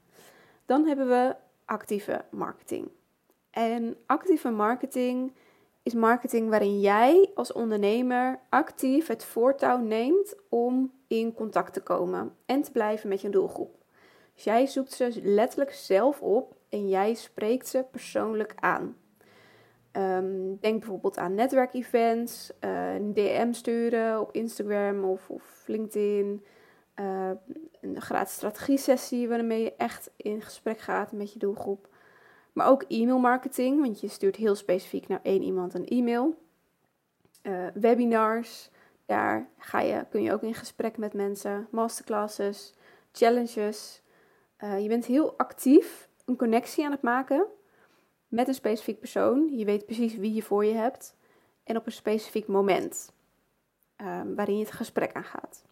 Dan 0.65 0.85
hebben 0.85 1.07
we 1.07 1.35
actieve 1.65 2.25
marketing. 2.29 2.89
En 3.51 3.97
actieve 4.05 4.49
marketing 4.49 5.33
is 5.83 5.93
marketing 5.93 6.49
waarin 6.49 6.79
jij 6.79 7.31
als 7.35 7.51
ondernemer 7.51 8.39
actief 8.49 9.07
het 9.07 9.25
voortouw 9.25 9.77
neemt 9.77 10.35
om 10.49 10.91
in 11.07 11.33
contact 11.33 11.73
te 11.73 11.81
komen 11.81 12.35
en 12.45 12.61
te 12.61 12.71
blijven 12.71 13.09
met 13.09 13.21
je 13.21 13.29
doelgroep. 13.29 13.75
Dus 14.35 14.43
jij 14.43 14.65
zoekt 14.65 14.93
ze 14.93 15.19
letterlijk 15.23 15.71
zelf 15.71 16.21
op 16.21 16.55
en 16.69 16.89
jij 16.89 17.13
spreekt 17.13 17.67
ze 17.67 17.85
persoonlijk 17.91 18.53
aan. 18.55 18.97
Um, 19.91 20.57
denk 20.59 20.79
bijvoorbeeld 20.79 21.17
aan 21.17 21.35
netwerkevents, 21.35 22.51
uh, 22.61 22.93
een 22.93 23.13
DM 23.13 23.51
sturen 23.51 24.19
op 24.19 24.31
Instagram 24.31 25.03
of, 25.03 25.29
of 25.29 25.63
LinkedIn. 25.65 26.45
Uh, 26.95 27.31
een 27.81 28.01
gratis 28.01 28.33
strategie-sessie 28.33 29.27
waarmee 29.27 29.63
je 29.63 29.75
echt 29.75 30.11
in 30.15 30.41
gesprek 30.41 30.79
gaat 30.79 31.11
met 31.11 31.33
je 31.33 31.39
doelgroep. 31.39 31.87
Maar 32.59 32.67
ook 32.67 32.85
e-mailmarketing, 32.87 33.81
want 33.81 33.99
je 33.99 34.07
stuurt 34.07 34.35
heel 34.35 34.55
specifiek 34.55 35.07
naar 35.07 35.19
één 35.23 35.41
iemand 35.41 35.73
een 35.73 35.87
e-mail. 35.87 36.37
Uh, 37.43 37.67
webinars, 37.73 38.69
Daar 39.05 39.49
ga 39.57 39.79
je, 39.79 40.05
kun 40.09 40.21
je 40.21 40.33
ook 40.33 40.41
in 40.41 40.53
gesprek 40.53 40.97
met 40.97 41.13
mensen, 41.13 41.67
masterclasses, 41.71 42.73
challenges. 43.11 44.01
Uh, 44.63 44.81
je 44.81 44.87
bent 44.87 45.05
heel 45.05 45.37
actief 45.37 46.09
een 46.25 46.35
connectie 46.35 46.85
aan 46.85 46.91
het 46.91 47.01
maken 47.01 47.45
met 48.27 48.47
een 48.47 48.53
specifiek 48.53 48.99
persoon. 48.99 49.57
Je 49.57 49.65
weet 49.65 49.85
precies 49.85 50.15
wie 50.15 50.33
je 50.33 50.43
voor 50.43 50.65
je 50.65 50.73
hebt 50.73 51.15
en 51.63 51.77
op 51.77 51.85
een 51.85 51.91
specifiek 51.91 52.47
moment 52.47 53.11
um, 53.97 54.35
waarin 54.35 54.57
je 54.57 54.63
het 54.63 54.73
gesprek 54.73 55.13
aangaat. 55.13 55.65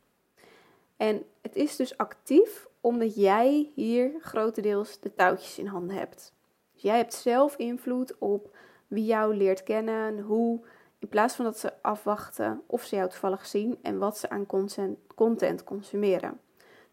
En 0.97 1.23
het 1.41 1.55
is 1.55 1.75
dus 1.75 1.97
actief 1.97 2.67
omdat 2.81 3.15
jij 3.15 3.71
hier 3.75 4.11
grotendeels 4.19 4.99
de 4.99 5.13
touwtjes 5.13 5.59
in 5.59 5.67
handen 5.67 5.97
hebt. 5.97 6.35
Dus 6.77 6.85
jij 6.85 6.97
hebt 6.97 7.13
zelf 7.13 7.55
invloed 7.55 8.17
op 8.17 8.55
wie 8.87 9.05
jou 9.05 9.35
leert 9.35 9.63
kennen, 9.63 10.19
hoe, 10.19 10.59
in 10.99 11.07
plaats 11.07 11.35
van 11.35 11.45
dat 11.45 11.59
ze 11.59 11.81
afwachten 11.81 12.61
of 12.65 12.83
ze 12.83 12.95
jou 12.95 13.09
toevallig 13.09 13.45
zien 13.45 13.79
en 13.81 13.97
wat 13.97 14.17
ze 14.17 14.29
aan 14.29 14.45
content 15.15 15.63
consumeren. 15.63 16.39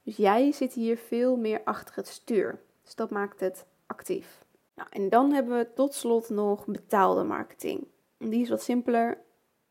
Dus 0.02 0.16
jij 0.16 0.52
zit 0.52 0.72
hier 0.72 0.96
veel 0.96 1.36
meer 1.36 1.60
achter 1.64 1.94
het 1.94 2.08
stuur. 2.08 2.60
Dus 2.82 2.94
dat 2.94 3.10
maakt 3.10 3.40
het 3.40 3.66
actief. 3.86 4.44
Nou, 4.74 4.88
en 4.92 5.08
dan 5.08 5.32
hebben 5.32 5.58
we 5.58 5.72
tot 5.74 5.94
slot 5.94 6.28
nog 6.28 6.66
betaalde 6.66 7.22
marketing. 7.22 7.86
Die 8.18 8.42
is 8.42 8.48
wat 8.48 8.62
simpeler. 8.62 9.18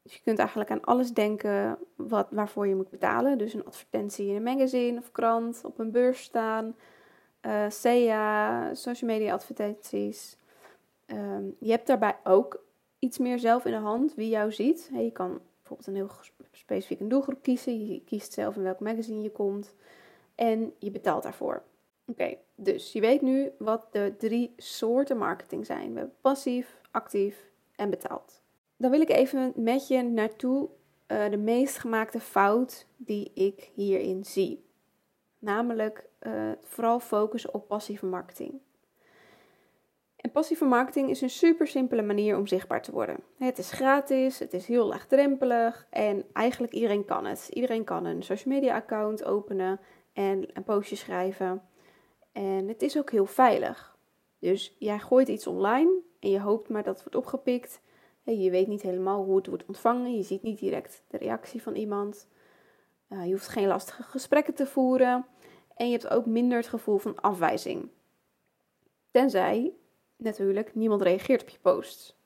Dus 0.02 0.14
je 0.14 0.22
kunt 0.24 0.40
eigenlijk 0.40 0.72
aan 0.72 0.84
alles 0.84 1.12
denken 1.12 1.78
wat, 1.96 2.28
waarvoor 2.30 2.68
je 2.68 2.76
moet 2.76 2.90
betalen. 2.90 3.38
Dus 3.38 3.54
een 3.54 3.66
advertentie 3.66 4.28
in 4.28 4.36
een 4.36 4.44
magazine 4.44 5.00
of 5.00 5.12
krant, 5.12 5.62
op 5.66 5.80
een 5.80 5.92
beurs 5.92 6.22
staan, 6.22 6.76
uh, 7.46 7.70
SEA, 7.70 8.70
social 8.74 9.10
media 9.10 9.34
advertenties. 9.34 10.38
Ehm, 11.06 11.44
je 11.60 11.72
hebt 11.72 11.88
daarbij 11.88 12.18
ook 12.24 12.64
iets 13.00 13.18
meer 13.18 13.40
zelf 13.40 13.66
in 13.66 13.72
de 13.72 13.78
hand 13.78 14.16
wie 14.16 14.30
jou 14.30 14.52
ziet. 14.52 14.90
je 14.94 15.12
kan 15.12 15.42
bijvoorbeeld 15.58 15.88
een 15.88 15.96
heel 15.96 16.10
specifiek 16.52 17.00
een 17.00 17.08
doelgroep 17.08 17.42
kiezen. 17.42 17.88
Je 17.88 18.04
kiest 18.04 18.34
zelf 18.34 18.56
in 18.56 18.64
welk 18.64 18.80
magazine 18.80 19.22
je 19.22 19.32
komt 19.32 19.74
en 20.36 20.74
je 20.80 20.92
betaalt 20.92 21.24
daarvoor. 21.24 21.64
Oké, 22.08 22.38
dus 22.56 22.92
je 22.92 23.00
weet 23.00 23.22
nu 23.22 23.52
wat 23.58 23.88
de 23.92 24.14
drie 24.18 24.54
soorten 24.58 25.18
marketing 25.18 25.66
zijn. 25.66 25.94
We 25.94 26.00
hebben 26.00 26.18
passief, 26.22 26.82
actief 26.92 27.52
en 27.76 27.90
betaald. 27.90 28.42
Dan 28.78 28.92
wil 28.92 29.02
ik 29.02 29.10
even 29.10 29.54
met 29.56 29.88
je 29.88 30.02
naartoe 30.02 30.70
uh, 31.08 31.30
de 31.30 31.38
meest 31.38 31.78
gemaakte 31.78 32.20
fout 32.20 32.88
die 32.98 33.32
ik 33.34 33.72
hierin 33.74 34.26
zie. 34.26 34.64
Namelijk 35.44 36.06
uh, 36.22 36.52
vooral 36.62 37.00
focussen 37.00 37.54
op 37.54 37.68
passieve 37.68 38.06
marketing. 38.06 38.62
En 40.16 40.32
passieve 40.32 40.66
marketing 40.66 41.10
is 41.10 41.22
een 41.22 41.30
super 41.30 41.68
simpele 41.68 42.02
manier 42.02 42.38
om 42.38 42.48
zichtbaar 42.48 42.82
te 42.82 42.92
worden. 42.92 43.18
Het 43.38 43.58
is 43.58 43.72
gratis, 43.72 44.40
het 44.40 44.54
is 44.54 44.68
heel 44.68 44.86
laagdrempelig 44.86 45.88
en 45.90 46.26
eigenlijk 46.34 46.74
iedereen 46.74 47.06
kan 47.06 47.26
het. 47.26 47.48
Iedereen 47.50 47.84
kan 47.84 48.06
een 48.06 48.24
social 48.24 48.54
media 48.54 48.76
account 48.76 49.24
openen 49.26 49.80
en 50.14 50.50
een 50.54 50.64
postje 50.64 50.96
schrijven. 50.96 51.62
En 52.32 52.68
het 52.68 52.82
is 52.82 52.98
ook 52.98 53.12
heel 53.12 53.26
veilig. 53.26 53.98
Dus 54.40 54.76
jij 54.80 55.00
gooit 55.00 55.28
iets 55.28 55.48
online 55.48 55.92
en 56.20 56.30
je 56.30 56.40
hoopt 56.40 56.70
maar 56.70 56.84
dat 56.84 56.94
het 56.94 57.04
wordt 57.04 57.18
opgepikt. 57.18 57.82
Je 58.24 58.52
weet 58.52 58.68
niet 58.68 58.82
helemaal 58.82 59.24
hoe 59.24 59.36
het 59.36 59.48
wordt 59.48 59.66
ontvangen. 59.66 60.16
Je 60.16 60.24
ziet 60.24 60.44
niet 60.44 60.60
direct 60.60 61.04
de 61.08 61.18
reactie 61.18 61.62
van 61.62 61.76
iemand. 61.76 62.28
Eh, 63.08 63.26
je 63.26 63.32
hoeft 63.32 63.48
geen 63.48 63.68
lastige 63.68 64.04
gesprekken 64.04 64.54
te 64.54 64.66
voeren. 64.66 65.26
En 65.76 65.86
je 65.86 65.92
hebt 65.92 66.10
ook 66.10 66.26
minder 66.26 66.58
het 66.58 66.68
gevoel 66.68 66.98
van 66.98 67.22
afwijzing. 67.22 67.90
Tenzij 69.12 69.74
natuurlijk 70.18 70.76
niemand 70.76 71.02
reageert 71.02 71.42
op 71.42 71.50
je 71.50 71.60
post. 71.62 72.18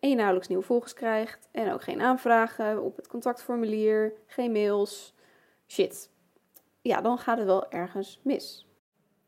En 0.00 0.08
je 0.08 0.14
nauwelijks 0.14 0.48
nieuwe 0.48 0.64
volgers 0.64 0.94
krijgt. 0.94 1.48
En 1.50 1.72
ook 1.72 1.82
geen 1.82 2.00
aanvragen 2.00 2.82
op 2.82 2.96
het 2.96 3.08
contactformulier. 3.08 4.12
Geen 4.26 4.52
mails. 4.52 5.14
Shit. 5.66 6.10
Ja, 6.80 7.00
dan 7.00 7.18
gaat 7.18 7.38
het 7.38 7.46
wel 7.46 7.70
ergens 7.70 8.20
mis 8.22 8.68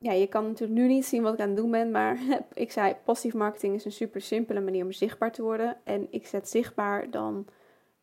ja, 0.02 0.12
je 0.12 0.26
kan 0.26 0.47
natuurlijk 0.47 0.80
nu 0.80 0.87
niet 0.87 1.07
zien 1.07 1.23
wat 1.23 1.35
ik 1.35 1.40
aan 1.40 1.49
het 1.49 1.57
doen 1.57 1.71
ben, 1.71 1.90
maar 1.90 2.19
ik 2.54 2.73
zei 2.73 2.97
passief 3.04 3.35
marketing 3.35 3.75
is 3.75 3.85
een 3.85 3.92
super 3.92 4.21
simpele 4.21 4.61
manier 4.61 4.85
om 4.85 4.92
zichtbaar 4.92 5.33
te 5.33 5.42
worden. 5.42 5.76
En 5.85 6.07
ik 6.11 6.26
zet 6.26 6.49
zichtbaar 6.49 7.11
dan 7.11 7.47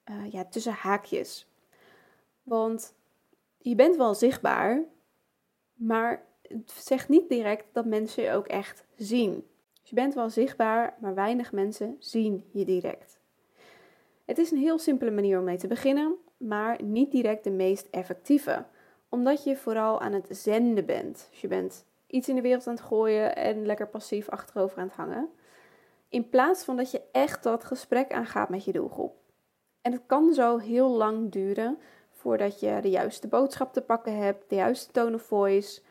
uh, 0.10 0.32
ja, 0.32 0.46
tussen 0.46 0.74
haakjes. 0.74 1.48
Want 2.48 2.94
je 3.58 3.76
bent 3.76 3.96
wel 3.96 4.14
zichtbaar, 4.14 4.84
maar 5.74 6.26
het 6.42 6.72
zegt 6.72 7.10
niet 7.10 7.30
direct 7.30 7.66
dat 7.72 7.86
mensen 7.86 8.24
je 8.24 8.32
ook 8.32 8.48
echt 8.48 8.86
zien. 8.96 9.48
Dus 9.82 9.90
je 9.90 9.96
bent 9.96 10.14
wel 10.14 10.30
zichtbaar, 10.30 10.98
maar 11.00 11.16
weinig 11.16 11.52
mensen 11.52 11.96
zien 12.00 12.44
je 12.52 12.66
direct. 12.66 13.20
Het 14.26 14.38
is 14.38 14.52
een 14.52 14.58
heel 14.58 14.80
simpele 14.80 15.12
manier 15.12 15.40
om 15.40 15.44
mee 15.44 15.58
te 15.58 15.68
beginnen, 15.68 16.16
maar 16.38 16.84
niet 16.84 17.12
direct 17.12 17.44
de 17.44 17.52
meest 17.52 17.88
effectieve 17.92 18.66
omdat 19.10 19.44
je 19.44 19.56
vooral 19.56 20.02
aan 20.02 20.14
het 20.14 20.28
zenden 20.30 20.86
bent. 20.86 21.28
Dus 21.32 21.42
je 21.42 21.48
bent 21.48 21.86
iets 22.08 22.30
in 22.30 22.36
de 22.36 22.42
wereld 22.42 22.68
aan 22.68 22.74
het 22.74 22.84
gooien 22.84 23.36
en 23.36 23.66
lekker 23.66 23.88
passief 23.88 24.30
achterover 24.30 24.78
aan 24.78 24.88
het 24.88 24.96
hangen. 24.96 25.30
In 26.10 26.30
plaats 26.30 26.64
van 26.64 26.78
dat 26.78 26.92
je 26.92 27.02
echt 27.12 27.44
dat 27.44 27.64
gesprek 27.64 28.14
aangaat 28.14 28.50
met 28.50 28.66
je 28.66 28.72
doelgroep. 28.72 29.16
En 29.82 29.92
het 29.92 30.02
kan 30.06 30.34
zo 30.34 30.58
heel 30.58 30.90
lang 30.90 31.32
duren 31.32 31.78
voordat 32.18 32.60
je 32.60 32.80
de 32.82 32.90
juiste 32.90 33.28
boodschap 33.28 33.74
te 33.74 33.82
pakken 33.82 34.18
hebt, 34.18 34.50
de 34.50 34.56
juiste 34.56 34.92
tone 34.92 35.16
of 35.16 35.22
voice. 35.22 35.82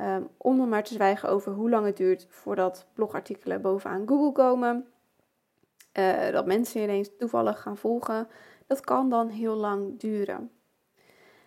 Um, 0.00 0.28
om 0.36 0.68
maar 0.68 0.84
te 0.84 0.94
zwijgen 0.94 1.28
over 1.28 1.52
hoe 1.52 1.70
lang 1.70 1.86
het 1.86 1.96
duurt 1.96 2.26
voordat 2.28 2.86
blogartikelen 2.94 3.60
bovenaan 3.60 4.08
Google 4.08 4.32
komen. 4.32 4.86
Uh, 5.92 6.30
dat 6.30 6.46
mensen 6.46 6.82
ineens 6.82 7.10
toevallig 7.18 7.60
gaan 7.60 7.76
volgen. 7.76 8.28
Dat 8.66 8.80
kan 8.80 9.10
dan 9.10 9.28
heel 9.28 9.54
lang 9.54 10.00
duren. 10.00 10.50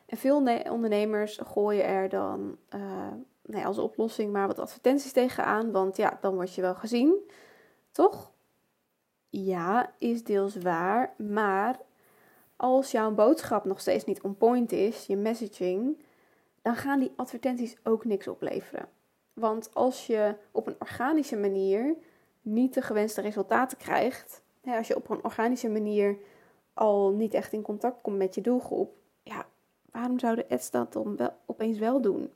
En 0.06 0.18
veel 0.18 0.38
ondernemers 0.70 1.40
gooien 1.44 1.86
er 1.86 2.10
dan 2.10 2.58
nee, 3.50 3.66
als 3.66 3.78
oplossing 3.78 4.32
maar 4.32 4.48
wat 4.48 4.60
advertenties 4.60 5.12
tegenaan, 5.12 5.72
want 5.72 5.98
ja, 5.98 6.18
dan 6.22 6.36
word 6.36 6.56
je 6.56 6.62
wel 6.62 6.76
gezien. 6.76 7.16
Toch? 7.92 8.32
Ja, 9.30 9.94
is 9.98 10.24
deels 10.24 10.56
waar, 10.56 11.14
maar 11.18 11.80
als 12.62 12.92
jouw 12.92 13.12
boodschap 13.12 13.66
nog 13.66 13.80
steeds 13.80 14.06
niet 14.06 14.22
on 14.22 14.38
point 14.38 14.72
is, 14.72 15.06
je 15.06 15.16
messaging, 15.16 16.04
dan 16.62 16.76
gaan 16.76 17.00
die 17.00 17.14
advertenties 17.16 17.78
ook 17.84 18.06
niks 18.06 18.28
opleveren. 18.28 18.90
Want 19.34 19.70
als 19.74 20.08
je 20.08 20.36
op 20.52 20.68
een 20.68 20.76
organische 20.80 21.38
manier 21.38 21.96
niet 22.42 22.74
de 22.74 22.82
gewenste 22.82 23.22
resultaten 23.22 23.78
krijgt, 23.78 24.42
hè, 24.62 24.78
als 24.78 24.88
je 24.88 24.96
op 24.96 25.10
een 25.10 25.24
organische 25.24 25.70
manier 25.70 26.18
al 26.74 27.12
niet 27.12 27.34
echt 27.34 27.54
in 27.54 27.62
contact 27.62 28.02
komt 28.02 28.18
met 28.18 28.36
je 28.36 28.42
doelgroep, 28.42 28.94
ja, 29.24 29.46
waarom 29.92 30.20
zouden 30.20 30.46
ads 30.50 30.72
dat 30.72 30.94
dan 30.94 31.16
wel, 31.16 31.34
opeens 31.46 31.78
wel 31.78 32.02
doen? 32.02 32.32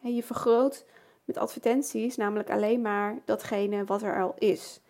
je 0.00 0.22
vergroot 0.22 0.84
met 1.24 1.38
advertenties 1.38 2.16
namelijk 2.16 2.50
alleen 2.50 2.80
maar 2.80 3.18
datgene 3.24 3.84
wat 3.84 4.02
er 4.02 4.22
al 4.22 4.34
is. 4.38 4.80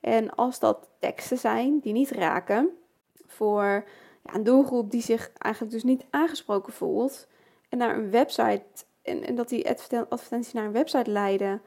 En 0.00 0.34
als 0.34 0.58
dat 0.58 0.88
teksten 0.98 1.38
zijn 1.38 1.78
die 1.78 1.92
niet 1.92 2.10
raken 2.10 2.70
voor 3.26 3.84
een 4.34 4.44
doelgroep 4.44 4.90
die 4.90 5.02
zich 5.02 5.30
eigenlijk 5.38 5.72
dus 5.74 5.84
niet 5.84 6.06
aangesproken 6.10 6.72
voelt 6.72 7.26
en 7.68 7.78
naar 7.78 7.96
een 7.96 8.10
website 8.10 8.64
en, 9.02 9.24
en 9.24 9.34
dat 9.34 9.48
die 9.48 9.68
advertenties 10.08 10.52
naar 10.52 10.64
een 10.64 10.72
website 10.72 11.10
leiden 11.10 11.62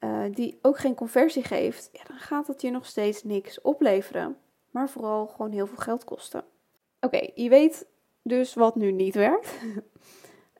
uh, 0.00 0.24
die 0.30 0.58
ook 0.62 0.78
geen 0.78 0.94
conversie 0.94 1.44
geeft, 1.44 1.88
ja, 1.92 2.02
dan 2.06 2.18
gaat 2.18 2.46
dat 2.46 2.60
je 2.60 2.70
nog 2.70 2.86
steeds 2.86 3.24
niks 3.24 3.60
opleveren, 3.60 4.36
maar 4.70 4.88
vooral 4.88 5.26
gewoon 5.26 5.50
heel 5.50 5.66
veel 5.66 5.76
geld 5.76 6.04
kosten. 6.04 6.44
Oké, 7.00 7.30
je 7.34 7.48
weet 7.48 7.86
dus 8.22 8.54
wat 8.54 8.76
nu 8.76 8.92
niet 8.92 9.14
werkt. 9.14 9.52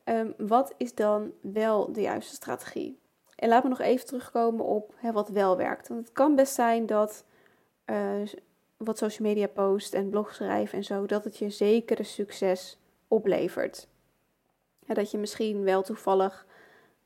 Ehm, 0.03 0.31
wat 0.37 0.73
is 0.77 0.95
dan 0.95 1.31
wel 1.41 1.91
de 1.91 2.01
juiste 2.01 2.35
strategie? 2.35 2.99
En 3.35 3.49
laat 3.49 3.63
me 3.63 3.69
nog 3.69 3.79
even 3.79 4.05
terugkomen 4.05 4.65
op 4.65 4.93
wat 5.13 5.29
wel 5.29 5.57
werkt. 5.57 5.87
Want 5.87 5.99
het 5.99 6.11
kan 6.11 6.35
best 6.35 6.53
zijn 6.53 6.85
dat 6.85 7.25
uh, 7.85 8.21
wat 8.77 8.97
social 8.97 9.27
media 9.27 9.47
post 9.47 9.93
en 9.93 10.09
blogschrijven 10.09 10.77
en 10.77 10.83
zo, 10.83 11.05
dat 11.05 11.23
het 11.23 11.37
je 11.37 11.49
zekere 11.49 12.03
succes 12.03 12.79
oplevert. 13.07 13.87
dat 14.87 15.11
je 15.11 15.17
misschien 15.17 15.63
wel 15.63 15.81
toevallig 15.81 16.45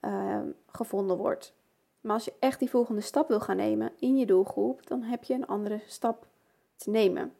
uh, 0.01 0.39
gevonden 0.67 1.17
wordt. 1.17 1.53
Maar 2.01 2.13
als 2.13 2.25
je 2.25 2.33
echt 2.39 2.59
die 2.59 2.69
volgende 2.69 3.01
stap 3.01 3.27
wil 3.27 3.39
gaan 3.39 3.57
nemen 3.57 3.91
in 3.99 4.17
je 4.17 4.25
doelgroep, 4.25 4.87
dan 4.87 5.03
heb 5.03 5.23
je 5.23 5.33
een 5.33 5.47
andere 5.47 5.81
stap 5.85 6.27
te 6.75 6.89
nemen. 6.89 7.33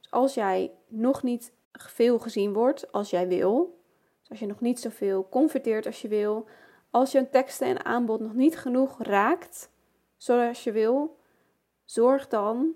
Dus 0.00 0.10
als 0.10 0.34
jij 0.34 0.72
nog 0.86 1.22
niet 1.22 1.52
veel 1.72 2.18
gezien 2.18 2.52
wordt 2.52 2.92
als 2.92 3.10
jij 3.10 3.28
wil, 3.28 3.80
als 4.28 4.38
je 4.38 4.46
nog 4.46 4.60
niet 4.60 4.80
zoveel 4.80 5.28
converteert 5.28 5.86
als 5.86 6.02
je 6.02 6.08
wil, 6.08 6.46
als 6.90 7.12
je 7.12 7.30
teksten 7.30 7.66
en 7.66 7.84
aanbod 7.84 8.20
nog 8.20 8.34
niet 8.34 8.58
genoeg 8.58 9.02
raakt 9.02 9.70
zoals 10.16 10.64
je 10.64 10.72
wil, 10.72 11.18
zorg 11.84 12.28
dan 12.28 12.74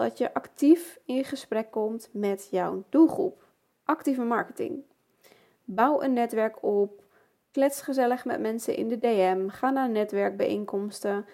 dat 0.00 0.18
je 0.18 0.34
actief 0.34 0.98
in 1.04 1.24
gesprek 1.24 1.70
komt 1.70 2.08
met 2.12 2.48
jouw 2.50 2.84
doelgroep. 2.88 3.44
Actieve 3.84 4.22
marketing. 4.22 4.82
Bouw 5.64 6.02
een 6.02 6.12
netwerk 6.12 6.62
op. 6.62 7.02
Klets 7.50 7.82
gezellig 7.82 8.24
met 8.24 8.40
mensen 8.40 8.76
in 8.76 8.88
de 8.88 8.98
DM. 8.98 9.48
Ga 9.48 9.70
naar 9.70 9.90
netwerkbijeenkomsten. 9.90 11.26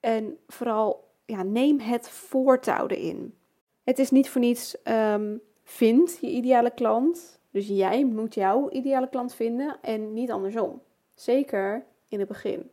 En 0.00 0.38
vooral 0.46 1.08
ja, 1.24 1.42
neem 1.42 1.78
het 1.80 2.08
voortouw 2.08 2.86
in. 2.86 3.34
Het 3.84 3.98
is 3.98 4.10
niet 4.10 4.28
voor 4.28 4.40
niets 4.40 4.76
um, 4.84 5.40
vind 5.62 6.18
je 6.20 6.26
ideale 6.26 6.70
klant. 6.70 7.40
Dus 7.50 7.68
jij 7.68 8.04
moet 8.04 8.34
jouw 8.34 8.70
ideale 8.70 9.08
klant 9.08 9.34
vinden 9.34 9.76
en 9.80 10.12
niet 10.12 10.30
andersom. 10.30 10.82
Zeker 11.14 11.84
in 12.08 12.18
het 12.18 12.28
begin. 12.28 12.70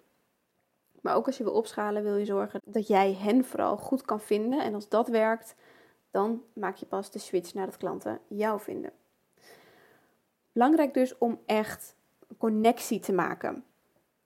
Maar 1.01 1.15
ook 1.15 1.25
als 1.25 1.37
je 1.37 1.43
wil 1.43 1.53
opschalen, 1.53 2.03
wil 2.03 2.15
je 2.15 2.25
zorgen 2.25 2.61
dat 2.63 2.87
jij 2.87 3.13
hen 3.13 3.45
vooral 3.45 3.77
goed 3.77 4.01
kan 4.01 4.19
vinden. 4.19 4.63
En 4.63 4.73
als 4.73 4.89
dat 4.89 5.07
werkt, 5.07 5.55
dan 6.11 6.43
maak 6.53 6.75
je 6.75 6.85
pas 6.85 7.11
de 7.11 7.19
switch 7.19 7.53
naar 7.53 7.65
dat 7.65 7.77
klanten 7.77 8.19
jou 8.27 8.59
vinden. 8.59 8.91
Belangrijk 10.51 10.93
dus 10.93 11.17
om 11.17 11.39
echt 11.45 11.95
connectie 12.37 12.99
te 12.99 13.13
maken 13.13 13.63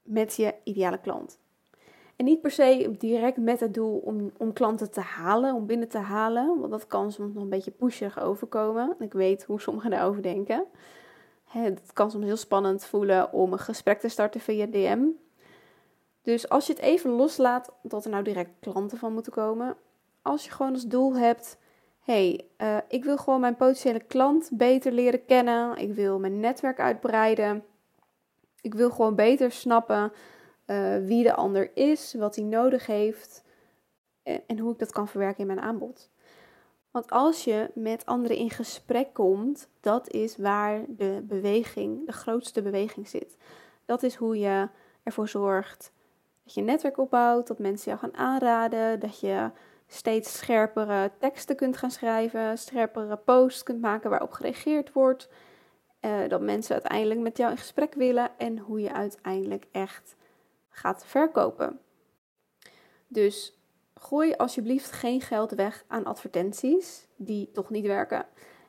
met 0.02 0.36
je 0.36 0.54
ideale 0.64 1.00
klant. 1.00 1.40
En 2.16 2.26
niet 2.26 2.42
per 2.42 2.52
se 2.52 2.96
direct 2.98 3.38
met 3.38 3.60
het 3.60 3.74
doel 3.74 3.98
om, 3.98 4.32
om 4.38 4.54
klanten 4.54 4.92
te 4.92 5.02
halen, 5.02 5.54
om 5.54 5.66
binnen 5.66 5.88
te 5.88 5.98
halen. 5.98 6.60
Want 6.60 6.72
dat 6.72 6.88
kan 6.88 7.12
soms 7.12 7.34
nog 7.34 7.44
een 7.44 7.50
beetje 7.50 7.72
pusherig 7.72 8.20
overkomen. 8.20 8.96
Ik 9.00 9.14
weet 9.14 9.44
hoe 9.44 9.62
sommigen 9.62 9.90
daarover 9.90 10.22
denken. 10.22 10.66
Het 11.44 11.94
kan 11.94 12.12
soms 12.12 12.26
heel 12.26 12.38
spannend 12.38 12.86
voelen 12.86 13.34
om 13.34 13.54
een 13.54 13.60
gesprek 13.60 14.00
te 14.00 14.10
starten 14.10 14.42
via 14.42 14.66
DM. 14.66 15.06
Dus 16.26 16.50
als 16.50 16.68
je 16.68 16.74
het 16.74 16.82
even 16.82 17.10
loslaat 17.10 17.72
dat 17.82 18.06
er 18.06 18.12
nou 18.12 18.24
direct 18.24 18.50
klanten 18.60 18.98
van 18.98 19.14
moeten 19.14 19.32
komen. 19.32 19.78
Als 20.22 20.46
je 20.46 20.52
gewoon 20.52 20.74
als 20.74 20.86
doel 20.86 21.16
hebt, 21.16 21.58
hey, 22.00 22.48
uh, 22.58 22.78
ik 22.88 23.04
wil 23.04 23.18
gewoon 23.18 23.40
mijn 23.40 23.56
potentiële 23.56 24.00
klant 24.00 24.50
beter 24.54 24.92
leren 24.92 25.26
kennen. 25.26 25.78
Ik 25.78 25.94
wil 25.94 26.20
mijn 26.20 26.40
netwerk 26.40 26.80
uitbreiden. 26.80 27.64
Ik 28.62 28.74
wil 28.74 28.90
gewoon 28.90 29.16
beter 29.16 29.52
snappen 29.52 30.12
uh, 30.66 30.98
wie 30.98 31.24
de 31.24 31.36
ander 31.36 31.78
is, 31.78 32.14
wat 32.14 32.36
hij 32.36 32.46
nodig 32.46 32.86
heeft 32.86 33.44
en, 34.24 34.42
en 34.48 34.60
hoe 34.60 34.72
ik 34.72 34.80
dat 34.80 34.92
kan 34.92 35.08
verwerken 35.08 35.40
in 35.40 35.56
mijn 35.56 35.68
aanbod. 35.68 36.10
Want 36.92 37.10
als 37.10 37.44
je 37.44 37.72
met 37.74 38.06
anderen 38.06 38.38
in 38.38 38.50
gesprek 38.50 39.14
komt, 39.14 39.68
dat 39.80 40.10
is 40.10 40.38
waar 40.38 40.86
de 40.88 41.24
beweging, 41.24 42.06
de 42.06 42.14
grootste 42.14 42.62
beweging 42.62 43.08
zit. 43.08 43.38
Dat 43.86 44.04
is 44.04 44.16
hoe 44.16 44.40
je 44.40 44.70
ervoor 45.04 45.28
zorgt 45.28 45.94
dat 46.46 46.54
je 46.54 46.60
een 46.60 46.66
netwerk 46.66 46.98
opbouwt, 46.98 47.48
dat 47.48 47.60
mensen 47.60 47.88
jou 47.88 48.00
gaan 48.00 48.18
aanraden, 48.18 49.00
dat 49.00 49.20
je 49.20 49.52
steeds 49.88 50.38
scherpere 50.38 51.12
teksten 51.20 51.56
kunt 51.56 51.78
gaan 51.78 51.92
schrijven, 51.92 52.58
scherpere 52.58 53.18
posts 53.18 53.64
kunt 53.64 53.82
maken 53.82 54.10
waarop 54.10 54.32
gereageerd 54.32 54.92
wordt, 54.92 55.30
uh, 56.02 56.28
dat 56.28 56.42
mensen 56.42 56.74
uiteindelijk 56.74 57.20
met 57.20 57.38
jou 57.38 57.52
in 57.52 57.58
gesprek 57.58 57.94
willen 57.94 58.30
en 58.38 58.58
hoe 58.58 58.82
je 58.82 58.94
uiteindelijk 58.94 59.66
echt 59.72 60.16
gaat 60.70 61.06
verkopen. 61.06 61.80
Dus 63.08 63.60
gooi 63.94 64.34
alsjeblieft 64.34 64.92
geen 64.92 65.22
geld 65.22 65.52
weg 65.52 65.84
aan 65.88 66.06
advertenties 66.06 67.08
die 67.16 67.52
toch 67.52 67.70
niet 67.70 67.86
werken. 67.86 68.26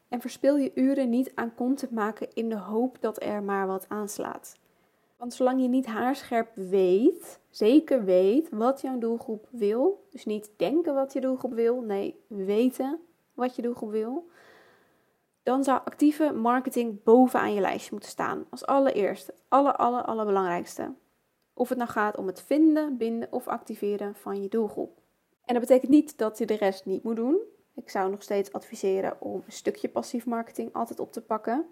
En 0.08 0.20
verspil 0.20 0.56
je 0.56 0.72
uren 0.74 1.08
niet 1.08 1.32
aan 1.34 1.54
content 1.54 1.90
maken 1.90 2.28
in 2.34 2.48
de 2.48 2.58
hoop 2.58 3.00
dat 3.00 3.22
er 3.22 3.42
maar 3.42 3.66
wat 3.66 3.88
aanslaat. 3.88 4.56
Want 5.16 5.34
zolang 5.34 5.62
je 5.62 5.68
niet 5.68 5.86
haarscherp 5.86 6.50
weet, 6.54 7.40
zeker 7.50 8.04
weet 8.04 8.48
wat 8.50 8.80
jouw 8.80 8.98
doelgroep 8.98 9.48
wil, 9.50 10.06
dus 10.10 10.24
niet 10.24 10.50
denken 10.56 10.94
wat 10.94 11.12
je 11.12 11.20
doelgroep 11.20 11.52
wil, 11.52 11.80
nee, 11.80 12.24
weten 12.26 13.00
wat 13.34 13.56
je 13.56 13.62
doelgroep 13.62 13.90
wil, 13.90 14.28
dan 15.42 15.64
zou 15.64 15.80
actieve 15.84 16.32
marketing 16.32 17.02
bovenaan 17.02 17.54
je 17.54 17.60
lijstje 17.60 17.90
moeten 17.90 18.10
staan. 18.10 18.46
Als 18.50 18.66
allereerste, 18.66 19.32
het 19.32 19.42
aller, 19.48 19.76
aller, 19.76 20.02
allerbelangrijkste. 20.02 20.94
Of 21.54 21.68
het 21.68 21.78
nou 21.78 21.90
gaat 21.90 22.16
om 22.16 22.26
het 22.26 22.42
vinden, 22.42 22.96
binden 22.96 23.32
of 23.32 23.48
activeren 23.48 24.14
van 24.14 24.42
je 24.42 24.48
doelgroep. 24.48 24.98
En 25.44 25.54
dat 25.54 25.62
betekent 25.62 25.90
niet 25.90 26.18
dat 26.18 26.38
je 26.38 26.46
de 26.46 26.56
rest 26.56 26.84
niet 26.84 27.02
moet 27.02 27.16
doen. 27.16 27.38
Ik 27.74 27.90
zou 27.90 28.10
nog 28.10 28.22
steeds 28.22 28.52
adviseren 28.52 29.20
om 29.20 29.42
een 29.46 29.52
stukje 29.52 29.88
passief 29.88 30.26
marketing 30.26 30.72
altijd 30.72 31.00
op 31.00 31.12
te 31.12 31.22
pakken. 31.22 31.66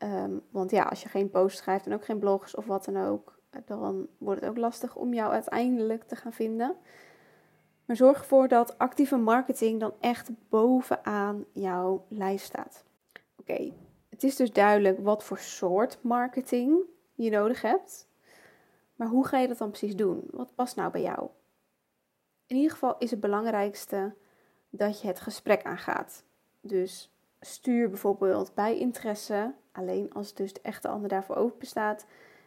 Ehm, 0.00 0.38
want 0.50 0.70
ja, 0.70 0.82
als 0.82 1.02
je 1.02 1.08
geen 1.08 1.30
post 1.30 1.58
schrijft 1.58 1.86
en 1.86 1.94
ook 1.94 2.04
geen 2.04 2.18
blogs 2.18 2.54
of 2.54 2.66
wat 2.66 2.84
dan 2.84 2.96
ook, 2.96 3.40
dan 3.64 4.08
wordt 4.18 4.40
het 4.40 4.50
ook 4.50 4.56
lastig 4.56 4.96
om 4.96 5.14
jou 5.14 5.32
uiteindelijk 5.32 6.04
te 6.04 6.16
gaan 6.16 6.32
vinden. 6.32 6.76
Maar 7.84 7.96
zorg 7.96 8.18
ervoor 8.18 8.48
dat 8.48 8.78
actieve 8.78 9.16
marketing 9.16 9.80
dan 9.80 9.92
echt 10.00 10.30
bovenaan 10.48 11.44
jouw 11.52 12.04
lijst 12.08 12.44
staat. 12.44 12.84
Oké, 13.36 13.72
het 14.08 14.24
is 14.24 14.36
dus 14.36 14.52
duidelijk 14.52 14.98
wat 14.98 15.24
voor 15.24 15.38
soort 15.38 15.98
marketing 16.02 16.78
je 17.14 17.30
nodig 17.30 17.62
hebt. 17.62 18.08
Maar 18.94 19.08
hoe 19.08 19.26
ga 19.26 19.38
je 19.38 19.48
dat 19.48 19.58
dan 19.58 19.70
precies 19.70 19.96
doen? 19.96 20.24
Wat 20.30 20.54
past 20.54 20.76
nou 20.76 20.90
bij 20.90 21.02
jou? 21.02 21.28
In 22.46 22.56
ieder 22.56 22.70
geval 22.70 22.98
is 22.98 23.10
het 23.10 23.20
belangrijkste 23.20 24.14
dat 24.70 25.00
je 25.00 25.06
het 25.06 25.20
gesprek 25.20 25.62
aangaat. 25.62 26.24
Dus 26.60 27.09
stuur 27.40 27.88
bijvoorbeeld 27.88 28.54
bij 28.54 28.78
interesse, 28.78 29.52
alleen 29.72 30.12
als 30.12 30.34
dus 30.34 30.52
de 30.52 30.60
echte 30.62 30.88
ander 30.88 31.08
daarvoor 31.08 31.36
open 31.36 31.66
staat. 31.66 32.06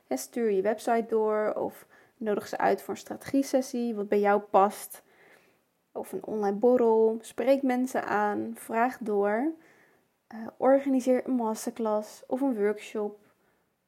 Stuur 0.10 0.52
je 0.52 0.62
website 0.62 1.06
door 1.08 1.54
of 1.54 1.88
nodig 2.18 2.48
ze 2.48 2.58
uit 2.58 2.82
voor 2.82 2.94
een 2.94 3.00
strategie-sessie 3.00 3.96
wat 3.96 4.08
bij 4.08 4.20
jou 4.20 4.42
past. 4.42 5.04
Of 5.92 6.12
een 6.12 6.26
online 6.26 6.58
borrel. 6.58 7.18
Spreek 7.22 7.62
mensen 7.62 8.06
aan, 8.06 8.52
vraag 8.56 8.98
door. 8.98 9.52
Uh, 10.34 10.48
organiseer 10.58 11.28
een 11.28 11.34
masterclass 11.34 12.24
of 12.28 12.42
een 12.42 12.56
workshop 12.56 13.24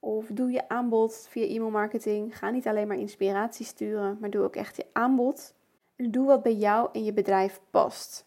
of 0.05 0.27
doe 0.27 0.51
je 0.51 0.69
aanbod 0.69 1.27
via 1.29 1.45
e-mailmarketing. 1.45 2.37
Ga 2.37 2.49
niet 2.49 2.67
alleen 2.67 2.87
maar 2.87 2.97
inspiratie 2.97 3.65
sturen, 3.65 4.17
maar 4.19 4.29
doe 4.29 4.43
ook 4.43 4.55
echt 4.55 4.75
je 4.75 4.85
aanbod. 4.93 5.53
En 5.95 6.11
doe 6.11 6.25
wat 6.25 6.43
bij 6.43 6.55
jou 6.55 6.89
en 6.91 7.03
je 7.03 7.13
bedrijf 7.13 7.61
past. 7.69 8.25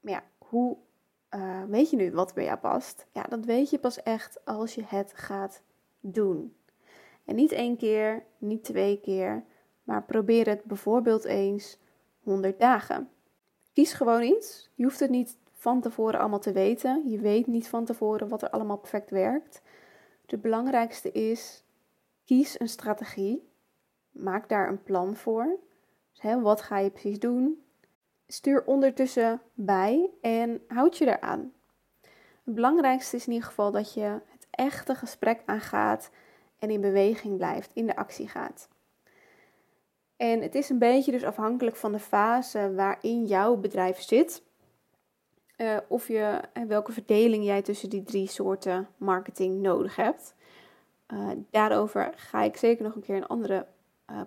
Maar 0.00 0.12
ja, 0.12 0.22
hoe 0.38 0.76
uh, 1.36 1.62
weet 1.68 1.90
je 1.90 1.96
nu 1.96 2.12
wat 2.12 2.34
bij 2.34 2.44
jou 2.44 2.58
past? 2.58 3.06
Ja, 3.12 3.22
dat 3.22 3.44
weet 3.44 3.70
je 3.70 3.78
pas 3.78 4.02
echt 4.02 4.44
als 4.44 4.74
je 4.74 4.82
het 4.86 5.12
gaat 5.14 5.62
doen. 6.00 6.56
En 7.24 7.34
niet 7.34 7.52
één 7.52 7.76
keer, 7.76 8.24
niet 8.38 8.64
twee 8.64 9.00
keer, 9.00 9.44
maar 9.82 10.04
probeer 10.04 10.48
het 10.48 10.64
bijvoorbeeld 10.64 11.24
eens 11.24 11.78
100 12.22 12.60
dagen. 12.60 13.10
Kies 13.72 13.92
gewoon 13.92 14.22
iets. 14.22 14.70
Je 14.74 14.84
hoeft 14.84 15.00
het 15.00 15.10
niet 15.10 15.36
van 15.52 15.80
tevoren 15.80 16.20
allemaal 16.20 16.38
te 16.38 16.52
weten. 16.52 17.08
Je 17.08 17.18
weet 17.18 17.46
niet 17.46 17.68
van 17.68 17.84
tevoren 17.84 18.28
wat 18.28 18.42
er 18.42 18.50
allemaal 18.50 18.78
perfect 18.78 19.10
werkt. 19.10 19.62
De 20.26 20.38
belangrijkste 20.38 21.12
is, 21.12 21.64
kies 22.24 22.60
een 22.60 22.68
strategie. 22.68 23.48
Maak 24.10 24.48
daar 24.48 24.68
een 24.68 24.82
plan 24.82 25.16
voor. 25.16 25.58
Dus, 26.12 26.20
hè, 26.20 26.40
wat 26.40 26.60
ga 26.62 26.78
je 26.78 26.90
precies 26.90 27.18
doen? 27.18 27.65
Stuur 28.28 28.64
ondertussen 28.64 29.42
bij 29.54 30.10
en 30.20 30.62
houd 30.68 30.98
je 30.98 31.06
eraan. 31.06 31.52
Het 32.44 32.54
belangrijkste 32.54 33.16
is 33.16 33.26
in 33.26 33.32
ieder 33.32 33.48
geval 33.48 33.70
dat 33.70 33.94
je 33.94 34.00
het 34.00 34.46
echte 34.50 34.94
gesprek 34.94 35.42
aangaat 35.44 36.10
en 36.58 36.70
in 36.70 36.80
beweging 36.80 37.36
blijft, 37.36 37.70
in 37.72 37.86
de 37.86 37.96
actie 37.96 38.28
gaat. 38.28 38.68
En 40.16 40.42
het 40.42 40.54
is 40.54 40.68
een 40.68 40.78
beetje 40.78 41.12
dus 41.12 41.24
afhankelijk 41.24 41.76
van 41.76 41.92
de 41.92 41.98
fase 41.98 42.74
waarin 42.74 43.24
jouw 43.24 43.56
bedrijf 43.56 44.00
zit. 44.00 44.42
Uh, 45.56 45.76
of 45.88 46.08
je, 46.08 46.40
en 46.52 46.68
welke 46.68 46.92
verdeling 46.92 47.44
jij 47.44 47.62
tussen 47.62 47.90
die 47.90 48.02
drie 48.02 48.28
soorten 48.28 48.88
marketing 48.96 49.60
nodig 49.60 49.96
hebt. 49.96 50.34
Uh, 51.12 51.30
daarover 51.50 52.12
ga 52.16 52.42
ik 52.42 52.56
zeker 52.56 52.84
nog 52.84 52.94
een 52.94 53.02
keer 53.02 53.16
een 53.16 53.26
andere 53.26 53.66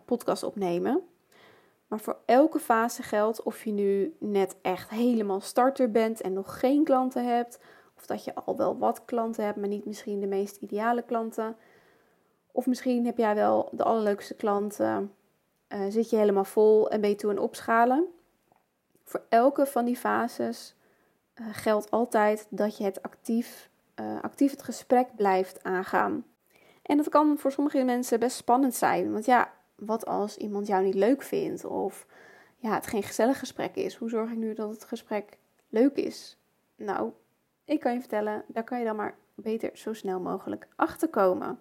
podcast 0.05 0.43
opnemen. 0.43 1.03
Maar 1.89 1.99
voor 1.99 2.17
elke 2.25 2.59
fase 2.59 3.03
geldt 3.03 3.43
of 3.43 3.63
je 3.63 3.71
nu 3.71 4.15
net 4.19 4.55
echt 4.61 4.89
helemaal 4.89 5.41
starter 5.41 5.91
bent 5.91 6.21
en 6.21 6.33
nog 6.33 6.59
geen 6.59 6.83
klanten 6.83 7.25
hebt. 7.25 7.59
Of 7.97 8.05
dat 8.05 8.23
je 8.23 8.35
al 8.35 8.57
wel 8.57 8.77
wat 8.77 9.05
klanten 9.05 9.43
hebt, 9.43 9.57
maar 9.57 9.67
niet 9.67 9.85
misschien 9.85 10.19
de 10.19 10.27
meest 10.27 10.55
ideale 10.55 11.01
klanten. 11.01 11.55
Of 12.51 12.65
misschien 12.65 13.05
heb 13.05 13.17
jij 13.17 13.35
wel 13.35 13.69
de 13.71 13.83
allerleukste 13.83 14.35
klanten, 14.35 15.13
zit 15.89 16.09
je 16.09 16.15
helemaal 16.15 16.45
vol 16.45 16.89
en 16.89 17.01
ben 17.01 17.09
je 17.09 17.15
toe 17.15 17.29
aan 17.29 17.37
opschalen. 17.37 18.05
Voor 19.03 19.21
elke 19.29 19.65
van 19.65 19.85
die 19.85 19.97
fases 19.97 20.75
uh, 21.35 21.47
geldt 21.51 21.91
altijd 21.91 22.47
dat 22.49 22.77
je 22.77 22.83
het 22.83 23.01
actief, 23.01 23.69
uh, 23.99 24.21
actief 24.21 24.51
het 24.51 24.63
gesprek 24.63 25.15
blijft 25.15 25.63
aangaan. 25.63 26.25
En 26.81 26.97
dat 26.97 27.09
kan 27.09 27.37
voor 27.37 27.51
sommige 27.51 27.83
mensen 27.83 28.19
best 28.19 28.37
spannend 28.37 28.75
zijn. 28.75 29.11
Want 29.11 29.25
ja, 29.25 29.53
wat 29.79 30.05
als 30.05 30.37
iemand 30.37 30.67
jou 30.67 30.83
niet 30.83 30.93
leuk 30.93 31.21
vindt? 31.21 31.65
Of 31.65 32.05
ja, 32.57 32.73
het 32.73 32.87
geen 32.87 33.03
gezellig 33.03 33.39
gesprek 33.39 33.75
is. 33.75 33.95
Hoe 33.95 34.09
zorg 34.09 34.31
ik 34.31 34.37
nu 34.37 34.53
dat 34.53 34.69
het 34.69 34.83
gesprek 34.83 35.37
leuk 35.69 35.95
is? 35.95 36.37
Nou, 36.75 37.11
ik 37.65 37.79
kan 37.79 37.93
je 37.93 37.99
vertellen, 37.99 38.43
daar 38.47 38.63
kan 38.63 38.79
je 38.79 38.85
dan 38.85 38.95
maar 38.95 39.15
beter 39.35 39.69
zo 39.73 39.93
snel 39.93 40.19
mogelijk 40.19 40.67
achter 40.75 41.09
komen. 41.09 41.59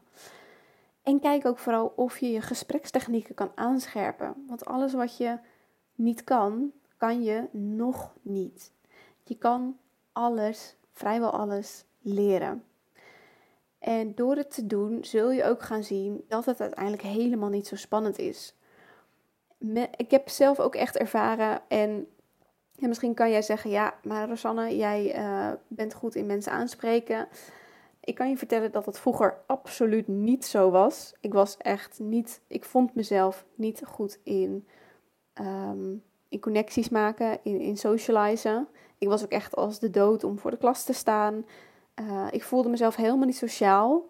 En 1.02 1.20
kijk 1.20 1.46
ook 1.46 1.58
vooral 1.58 1.92
of 1.96 2.18
je 2.18 2.30
je 2.30 2.40
gesprekstechnieken 2.40 3.34
kan 3.34 3.52
aanscherpen. 3.54 4.44
Want 4.46 4.64
alles 4.64 4.92
wat 4.92 5.16
je 5.16 5.38
niet 5.94 6.24
kan, 6.24 6.72
kan 6.96 7.22
je 7.22 7.48
nog 7.52 8.14
niet. 8.22 8.72
Je 9.24 9.34
kan 9.34 9.78
alles, 10.12 10.76
vrijwel 10.92 11.30
alles, 11.30 11.84
leren. 12.00 12.64
En 13.78 14.14
door 14.14 14.36
het 14.36 14.54
te 14.54 14.66
doen 14.66 15.04
zul 15.04 15.30
je 15.30 15.44
ook 15.44 15.62
gaan 15.62 15.84
zien 15.84 16.24
dat 16.28 16.44
het 16.44 16.60
uiteindelijk 16.60 17.02
helemaal 17.02 17.48
niet 17.48 17.66
zo 17.66 17.76
spannend 17.76 18.18
is. 18.18 18.54
Ik 19.96 20.10
heb 20.10 20.28
zelf 20.28 20.60
ook 20.60 20.74
echt 20.74 20.96
ervaren 20.96 21.60
en 21.68 22.08
En 22.78 22.88
misschien 22.88 23.14
kan 23.14 23.30
jij 23.30 23.42
zeggen, 23.42 23.70
ja, 23.70 23.94
maar 24.02 24.28
Rosanne, 24.28 24.76
jij 24.76 25.18
uh, 25.18 25.52
bent 25.68 25.94
goed 25.94 26.14
in 26.14 26.26
mensen 26.26 26.52
aanspreken. 26.52 27.28
Ik 28.00 28.14
kan 28.14 28.28
je 28.28 28.36
vertellen 28.36 28.72
dat 28.72 28.86
het 28.86 28.98
vroeger 28.98 29.40
absoluut 29.46 30.08
niet 30.08 30.44
zo 30.44 30.70
was. 30.70 31.14
Ik 31.20 31.32
was 31.32 31.56
echt 31.56 31.98
niet, 31.98 32.40
ik 32.46 32.64
vond 32.64 32.94
mezelf 32.94 33.44
niet 33.54 33.82
goed 33.86 34.18
in, 34.22 34.66
um, 35.40 36.02
in 36.28 36.40
connecties 36.40 36.88
maken, 36.88 37.38
in, 37.42 37.60
in 37.60 37.76
socializen. 37.76 38.68
Ik 38.98 39.08
was 39.08 39.24
ook 39.24 39.30
echt 39.30 39.56
als 39.56 39.78
de 39.78 39.90
dood 39.90 40.24
om 40.24 40.38
voor 40.38 40.50
de 40.50 40.56
klas 40.56 40.84
te 40.84 40.92
staan. 40.92 41.46
Uh, 42.00 42.26
ik 42.30 42.42
voelde 42.42 42.68
mezelf 42.68 42.96
helemaal 42.96 43.26
niet 43.26 43.36
sociaal. 43.36 44.06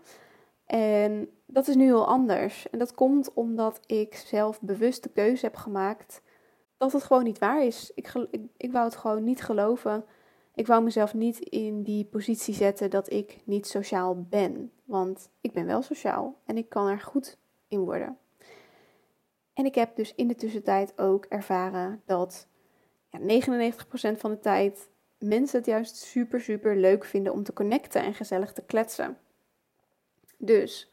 En 0.67 1.29
dat 1.47 1.69
is 1.69 1.75
nu 1.75 1.85
heel 1.85 2.07
anders. 2.07 2.71
En 2.71 2.79
dat 2.79 2.95
komt 2.95 3.33
omdat 3.35 3.81
ik 3.87 4.15
zelf 4.15 4.61
bewust 4.61 5.03
de 5.03 5.09
keuze 5.09 5.45
heb 5.45 5.57
gemaakt 5.57 6.23
dat 6.77 6.93
het 6.93 7.03
gewoon 7.03 7.25
niet 7.25 7.39
waar 7.39 7.65
is. 7.65 7.93
Ik, 7.95 8.13
ik, 8.31 8.41
ik 8.57 8.73
wou 8.73 8.85
het 8.85 8.97
gewoon 8.97 9.25
niet 9.25 9.43
geloven. 9.43 10.05
Ik 10.55 10.67
wou 10.67 10.83
mezelf 10.83 11.15
niet 11.15 11.39
in 11.39 11.83
die 11.83 12.05
positie 12.05 12.55
zetten 12.55 12.91
dat 12.91 13.13
ik 13.13 13.41
niet 13.45 13.67
sociaal 13.67 14.27
ben. 14.29 14.73
Want 14.85 15.31
ik 15.41 15.53
ben 15.53 15.67
wel 15.67 15.83
sociaal 15.83 16.39
en 16.45 16.57
ik 16.57 16.69
kan 16.69 16.87
er 16.87 17.01
goed 17.01 17.39
in 17.69 17.81
worden. 17.81 18.19
En 19.53 19.65
ik 19.65 19.75
heb 19.75 19.97
dus 19.97 20.15
in 20.15 20.29
de 20.29 20.35
tussentijd 20.35 20.99
ook 20.99 21.25
ervaren 21.25 22.03
dat 22.07 22.49
ja, 23.09 23.19
99% 23.19 24.19
van 24.19 24.31
de 24.31 24.39
tijd 24.41 24.89
mensen 25.19 25.59
het 25.59 25.67
juist 25.67 25.97
super, 25.97 26.41
super 26.41 26.77
leuk 26.77 27.05
vinden 27.05 27.33
om 27.33 27.43
te 27.43 27.53
connecten 27.53 28.03
en 28.03 28.15
gezellig 28.15 28.53
te 28.53 28.63
kletsen. 28.67 29.19
Dus 30.37 30.91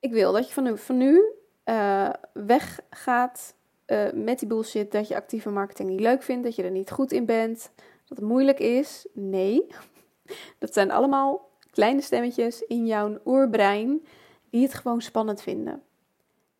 ik 0.00 0.12
wil 0.12 0.32
dat 0.32 0.48
je 0.48 0.54
van 0.54 0.62
nu, 0.62 0.78
van 0.78 0.96
nu 0.96 1.24
uh, 1.64 2.10
weggaat 2.32 3.54
uh, 3.86 4.12
met 4.12 4.38
die 4.38 4.48
bullshit 4.48 4.92
dat 4.92 5.08
je 5.08 5.16
actieve 5.16 5.50
marketing 5.50 5.88
niet 5.88 6.00
leuk 6.00 6.22
vindt, 6.22 6.44
dat 6.44 6.56
je 6.56 6.62
er 6.62 6.70
niet 6.70 6.90
goed 6.90 7.12
in 7.12 7.26
bent, 7.26 7.70
dat 8.08 8.18
het 8.18 8.26
moeilijk 8.26 8.58
is. 8.58 9.06
Nee, 9.12 9.66
dat 10.58 10.72
zijn 10.72 10.90
allemaal 10.90 11.48
kleine 11.70 12.00
stemmetjes 12.00 12.62
in 12.62 12.86
jouw 12.86 13.18
oerbrein 13.24 14.06
die 14.50 14.62
het 14.62 14.74
gewoon 14.74 15.00
spannend 15.00 15.42
vinden. 15.42 15.82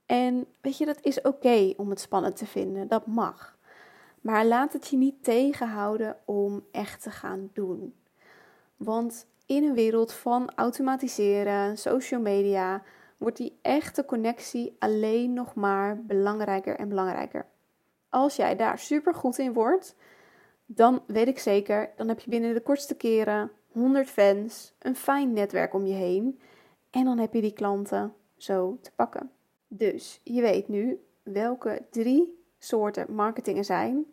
En 0.06 0.46
weet 0.61 0.78
je, 0.78 0.87
dat 0.87 0.98
is 1.02 1.20
oké 1.20 1.72
om 1.76 1.90
het 1.90 2.00
spannend 2.00 2.37
te 2.37 2.46
vinden, 2.46 2.88
dat 2.88 3.06
mag. 3.06 3.59
Maar 4.20 4.46
laat 4.46 4.72
het 4.72 4.88
je 4.88 4.96
niet 4.96 5.24
tegenhouden 5.24 6.16
om 6.24 6.64
echt 6.72 7.02
te 7.02 7.11
gaan 7.11 7.50
doen. 7.52 7.94
Want 8.76 9.26
in 9.46 9.64
een 9.64 9.74
wereld 9.74 10.12
van 10.12 10.50
automatiseren, 10.54 11.78
social 11.78 12.20
media, 12.20 12.83
wordt 13.16 13.37
die 13.37 13.59
echte 13.62 14.04
connectie 14.04 14.76
alleen 14.78 15.33
nog 15.33 15.54
maar 15.54 16.04
belangrijker 16.04 16.76
en 16.76 16.88
belangrijker. 16.88 17.46
Als 18.09 18.37
jij 18.37 18.56
daar 18.56 18.78
super 18.78 19.14
goed 19.14 19.38
in 19.38 19.52
wordt, 19.52 19.96
dan 20.66 21.02
weet 21.06 21.28
ik 21.28 21.38
zeker, 21.38 21.90
dan 21.96 22.09
heb 22.09 22.20
je 22.20 22.30
binnen 22.30 22.54
de 22.54 22.61
kortste 22.61 22.94
keren 22.94 23.50
100 23.72 24.09
fans, 24.09 24.74
een 24.78 24.96
fijn 24.96 25.33
netwerk 25.33 25.74
om 25.74 25.87
je 25.87 25.94
heen 25.94 26.40
en 26.90 27.04
dan 27.04 27.18
heb 27.18 27.35
je 27.35 27.40
die 27.40 27.52
klanten 27.52 28.14
zo 28.37 28.78
te 28.80 28.90
pakken. 28.94 29.30
Dus 29.68 30.20
je 30.24 30.40
weet 30.40 30.68
nu 30.68 31.00
welke 31.22 31.87
drie 31.90 32.39
soorten 32.61 33.14
marketing 33.14 33.64
zijn 33.64 34.07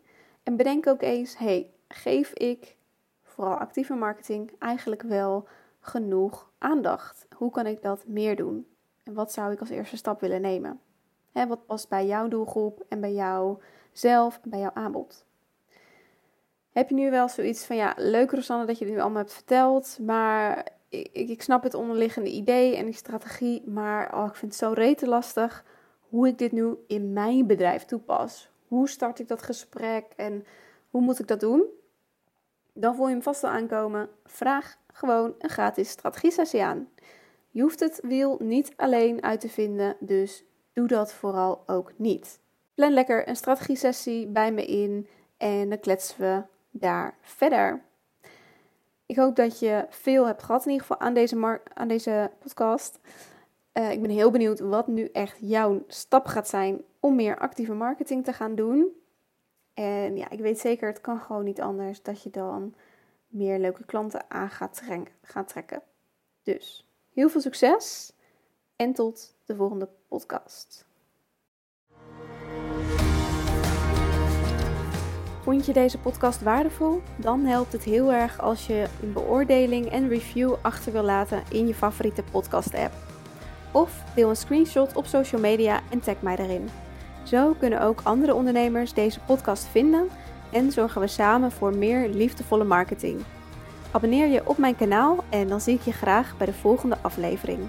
en 0.44 0.56
bedenk 0.56 0.88
ook 0.88 1.02
eens, 1.02 1.38
hey, 1.38 1.72
geef 1.88 2.34
ik 2.34 2.76
vooral 3.24 3.56
actieve 3.56 3.94
marketing 3.94 4.52
eigenlijk 4.60 5.02
wel 5.02 5.48
genoeg 5.80 6.52
aandacht? 6.58 7.28
Hoe 7.36 7.52
kan 7.52 7.66
ik 7.66 7.82
dat 7.82 8.08
meer 8.08 8.36
doen? 8.36 8.68
En 9.04 9.14
wat 9.14 9.32
zou 9.32 9.52
ik 9.52 9.60
als 9.60 9.70
eerste 9.70 9.98
stap 9.98 10.20
willen 10.20 10.42
nemen? 10.42 10.80
Hè, 11.32 11.48
wat 11.48 11.66
past 11.66 11.90
bij 11.90 12.06
jouw 12.06 12.28
doelgroep 12.28 12.86
en 12.90 13.02
bij 13.02 13.14
jou 13.14 13.58
zelf 13.92 14.40
en 14.44 14.50
bij 14.50 14.60
jouw 14.60 14.74
aanbod? 14.74 15.26
Heb 16.72 16.90
je 16.90 16.96
nu 16.96 17.12
wel 17.12 17.30
zoiets 17.30 17.66
van, 17.66 17.76
ja, 17.76 17.94
leuk 17.96 18.32
Rosanne 18.32 18.66
dat 18.66 18.78
je 18.78 18.86
dit 18.86 18.94
nu 18.94 19.00
allemaal 19.00 19.22
hebt 19.22 19.34
verteld, 19.34 19.98
maar 20.02 20.68
ik, 20.90 21.10
ik 21.12 21.42
snap 21.42 21.64
het 21.64 21.74
onderliggende 21.74 22.30
idee 22.30 22.76
en 22.76 22.86
die 22.86 22.94
strategie, 22.94 23.70
maar 23.70 24.18
oh, 24.18 24.26
ik 24.26 24.36
vind 24.36 24.52
het 24.52 24.62
zo 24.62 24.72
rete 24.72 25.08
lastig 25.08 25.64
hoe 26.18 26.28
ik 26.28 26.38
dit 26.38 26.52
nu 26.52 26.78
in 26.88 27.14
mijn 27.14 27.48
bedrijf 27.48 27.86
toepas. 27.86 28.50
Hoe 28.68 28.90
start 28.90 29.20
ik 29.20 29.28
dat 29.28 29.42
gesprek 29.42 30.06
en 30.16 30.46
hoe 30.90 31.02
moet 31.02 31.20
ik 31.20 31.28
dat 31.28 31.40
doen? 31.40 31.66
Dan 32.74 32.96
voel 32.96 33.08
je 33.08 33.14
hem 33.14 33.22
vast 33.22 33.44
al 33.44 33.50
aankomen. 33.50 34.10
Vraag 34.26 34.78
gewoon 34.94 35.36
een 35.40 35.50
gratis 35.50 35.90
strategie-sessie 35.90 36.64
aan. 36.64 36.90
Je 37.50 37.62
hoeft 37.62 37.80
het 37.80 38.00
wiel 38.04 38.38
niet 38.40 38.74
alleen 38.76 39.24
uit 39.24 39.40
te 39.40 39.50
vinden, 39.50 39.96
dus 40.00 40.44
doe 40.74 40.88
dat 40.88 41.14
vooral 41.14 41.64
ook 41.66 41.92
niet. 41.96 42.40
Plan 42.74 42.94
lekker 42.94 43.28
een 43.28 43.36
strategie-sessie 43.36 44.28
bij 44.28 44.52
me 44.52 44.66
in 44.66 45.08
en 45.38 45.70
dan 45.70 45.80
kletsen 45.80 46.20
we 46.20 46.44
daar 46.72 47.18
verder. 47.22 47.82
Ik 49.06 49.16
hoop 49.16 49.36
dat 49.36 49.60
je 49.60 49.86
veel 49.90 50.28
hebt 50.28 50.44
gehad 50.44 50.66
in 50.66 50.72
ieder 50.72 50.88
geval 50.88 51.08
aan 51.08 51.14
deze, 51.14 51.62
aan 51.74 51.88
deze 51.88 52.32
podcast. 52.40 53.00
Uh, 53.78 53.92
ik 53.92 54.02
ben 54.02 54.10
heel 54.10 54.32
benieuwd 54.32 54.60
wat 54.60 54.88
nu 54.88 55.06
echt 55.06 55.38
jouw 55.42 55.84
stap 55.88 56.26
gaat 56.26 56.48
zijn 56.48 56.82
om 57.00 57.16
meer 57.16 57.38
actieve 57.38 57.74
marketing 57.74 58.26
te 58.26 58.34
gaan 58.34 58.56
doen. 58.56 58.88
En 59.74 60.18
ja, 60.18 60.30
ik 60.30 60.40
weet 60.40 60.60
zeker, 60.60 60.88
het 60.88 61.02
kan 61.02 61.20
gewoon 61.20 61.44
niet 61.44 61.62
anders 61.62 62.02
dat 62.02 62.24
je 62.24 62.30
dan 62.30 62.74
meer 63.28 63.60
leuke 63.60 63.86
klanten 63.86 64.26
aan 64.28 64.50
gaat, 64.50 64.82
gaat 65.22 65.48
trekken. 65.48 65.82
Dus 66.44 66.88
heel 67.14 67.30
veel 67.30 67.42
succes 67.42 68.14
en 68.76 68.94
tot 68.94 69.36
de 69.46 69.56
volgende 69.56 69.90
podcast. 70.08 70.86
Vond 75.42 75.66
je 75.66 75.74
deze 75.74 76.00
podcast 76.00 76.42
waardevol? 76.42 77.02
Dan 77.18 77.46
helpt 77.46 77.72
het 77.72 77.84
heel 77.84 78.14
erg 78.14 78.40
als 78.40 78.68
je 78.68 78.88
een 79.02 79.14
beoordeling 79.14 79.92
en 79.92 80.10
review 80.10 80.56
achter 80.62 80.92
wil 80.92 81.04
laten 81.04 81.44
in 81.52 81.68
je 81.68 81.74
favoriete 81.76 82.24
podcast-app. 82.32 83.07
Of 83.72 84.04
deel 84.16 84.30
een 84.30 84.36
screenshot 84.36 84.96
op 84.96 85.06
social 85.06 85.42
media 85.42 85.82
en 85.90 86.00
tag 86.00 86.16
mij 86.20 86.38
erin. 86.38 86.70
Zo 87.24 87.56
kunnen 87.60 87.82
ook 87.82 88.02
andere 88.04 88.34
ondernemers 88.34 88.94
deze 88.94 89.20
podcast 89.20 89.68
vinden 89.72 90.10
en 90.52 90.72
zorgen 90.72 91.02
we 91.02 91.08
samen 91.08 91.52
voor 91.52 91.76
meer 91.76 92.10
liefdevolle 92.10 92.64
marketing. 92.64 93.22
Abonneer 93.92 94.28
je 94.28 94.48
op 94.48 94.58
mijn 94.58 94.76
kanaal 94.76 95.24
en 95.30 95.48
dan 95.48 95.62
zie 95.62 95.76
ik 95.76 95.82
je 95.82 95.92
graag 95.92 96.38
bij 96.38 96.46
de 96.46 96.54
volgende 96.54 96.98
aflevering. 97.02 97.60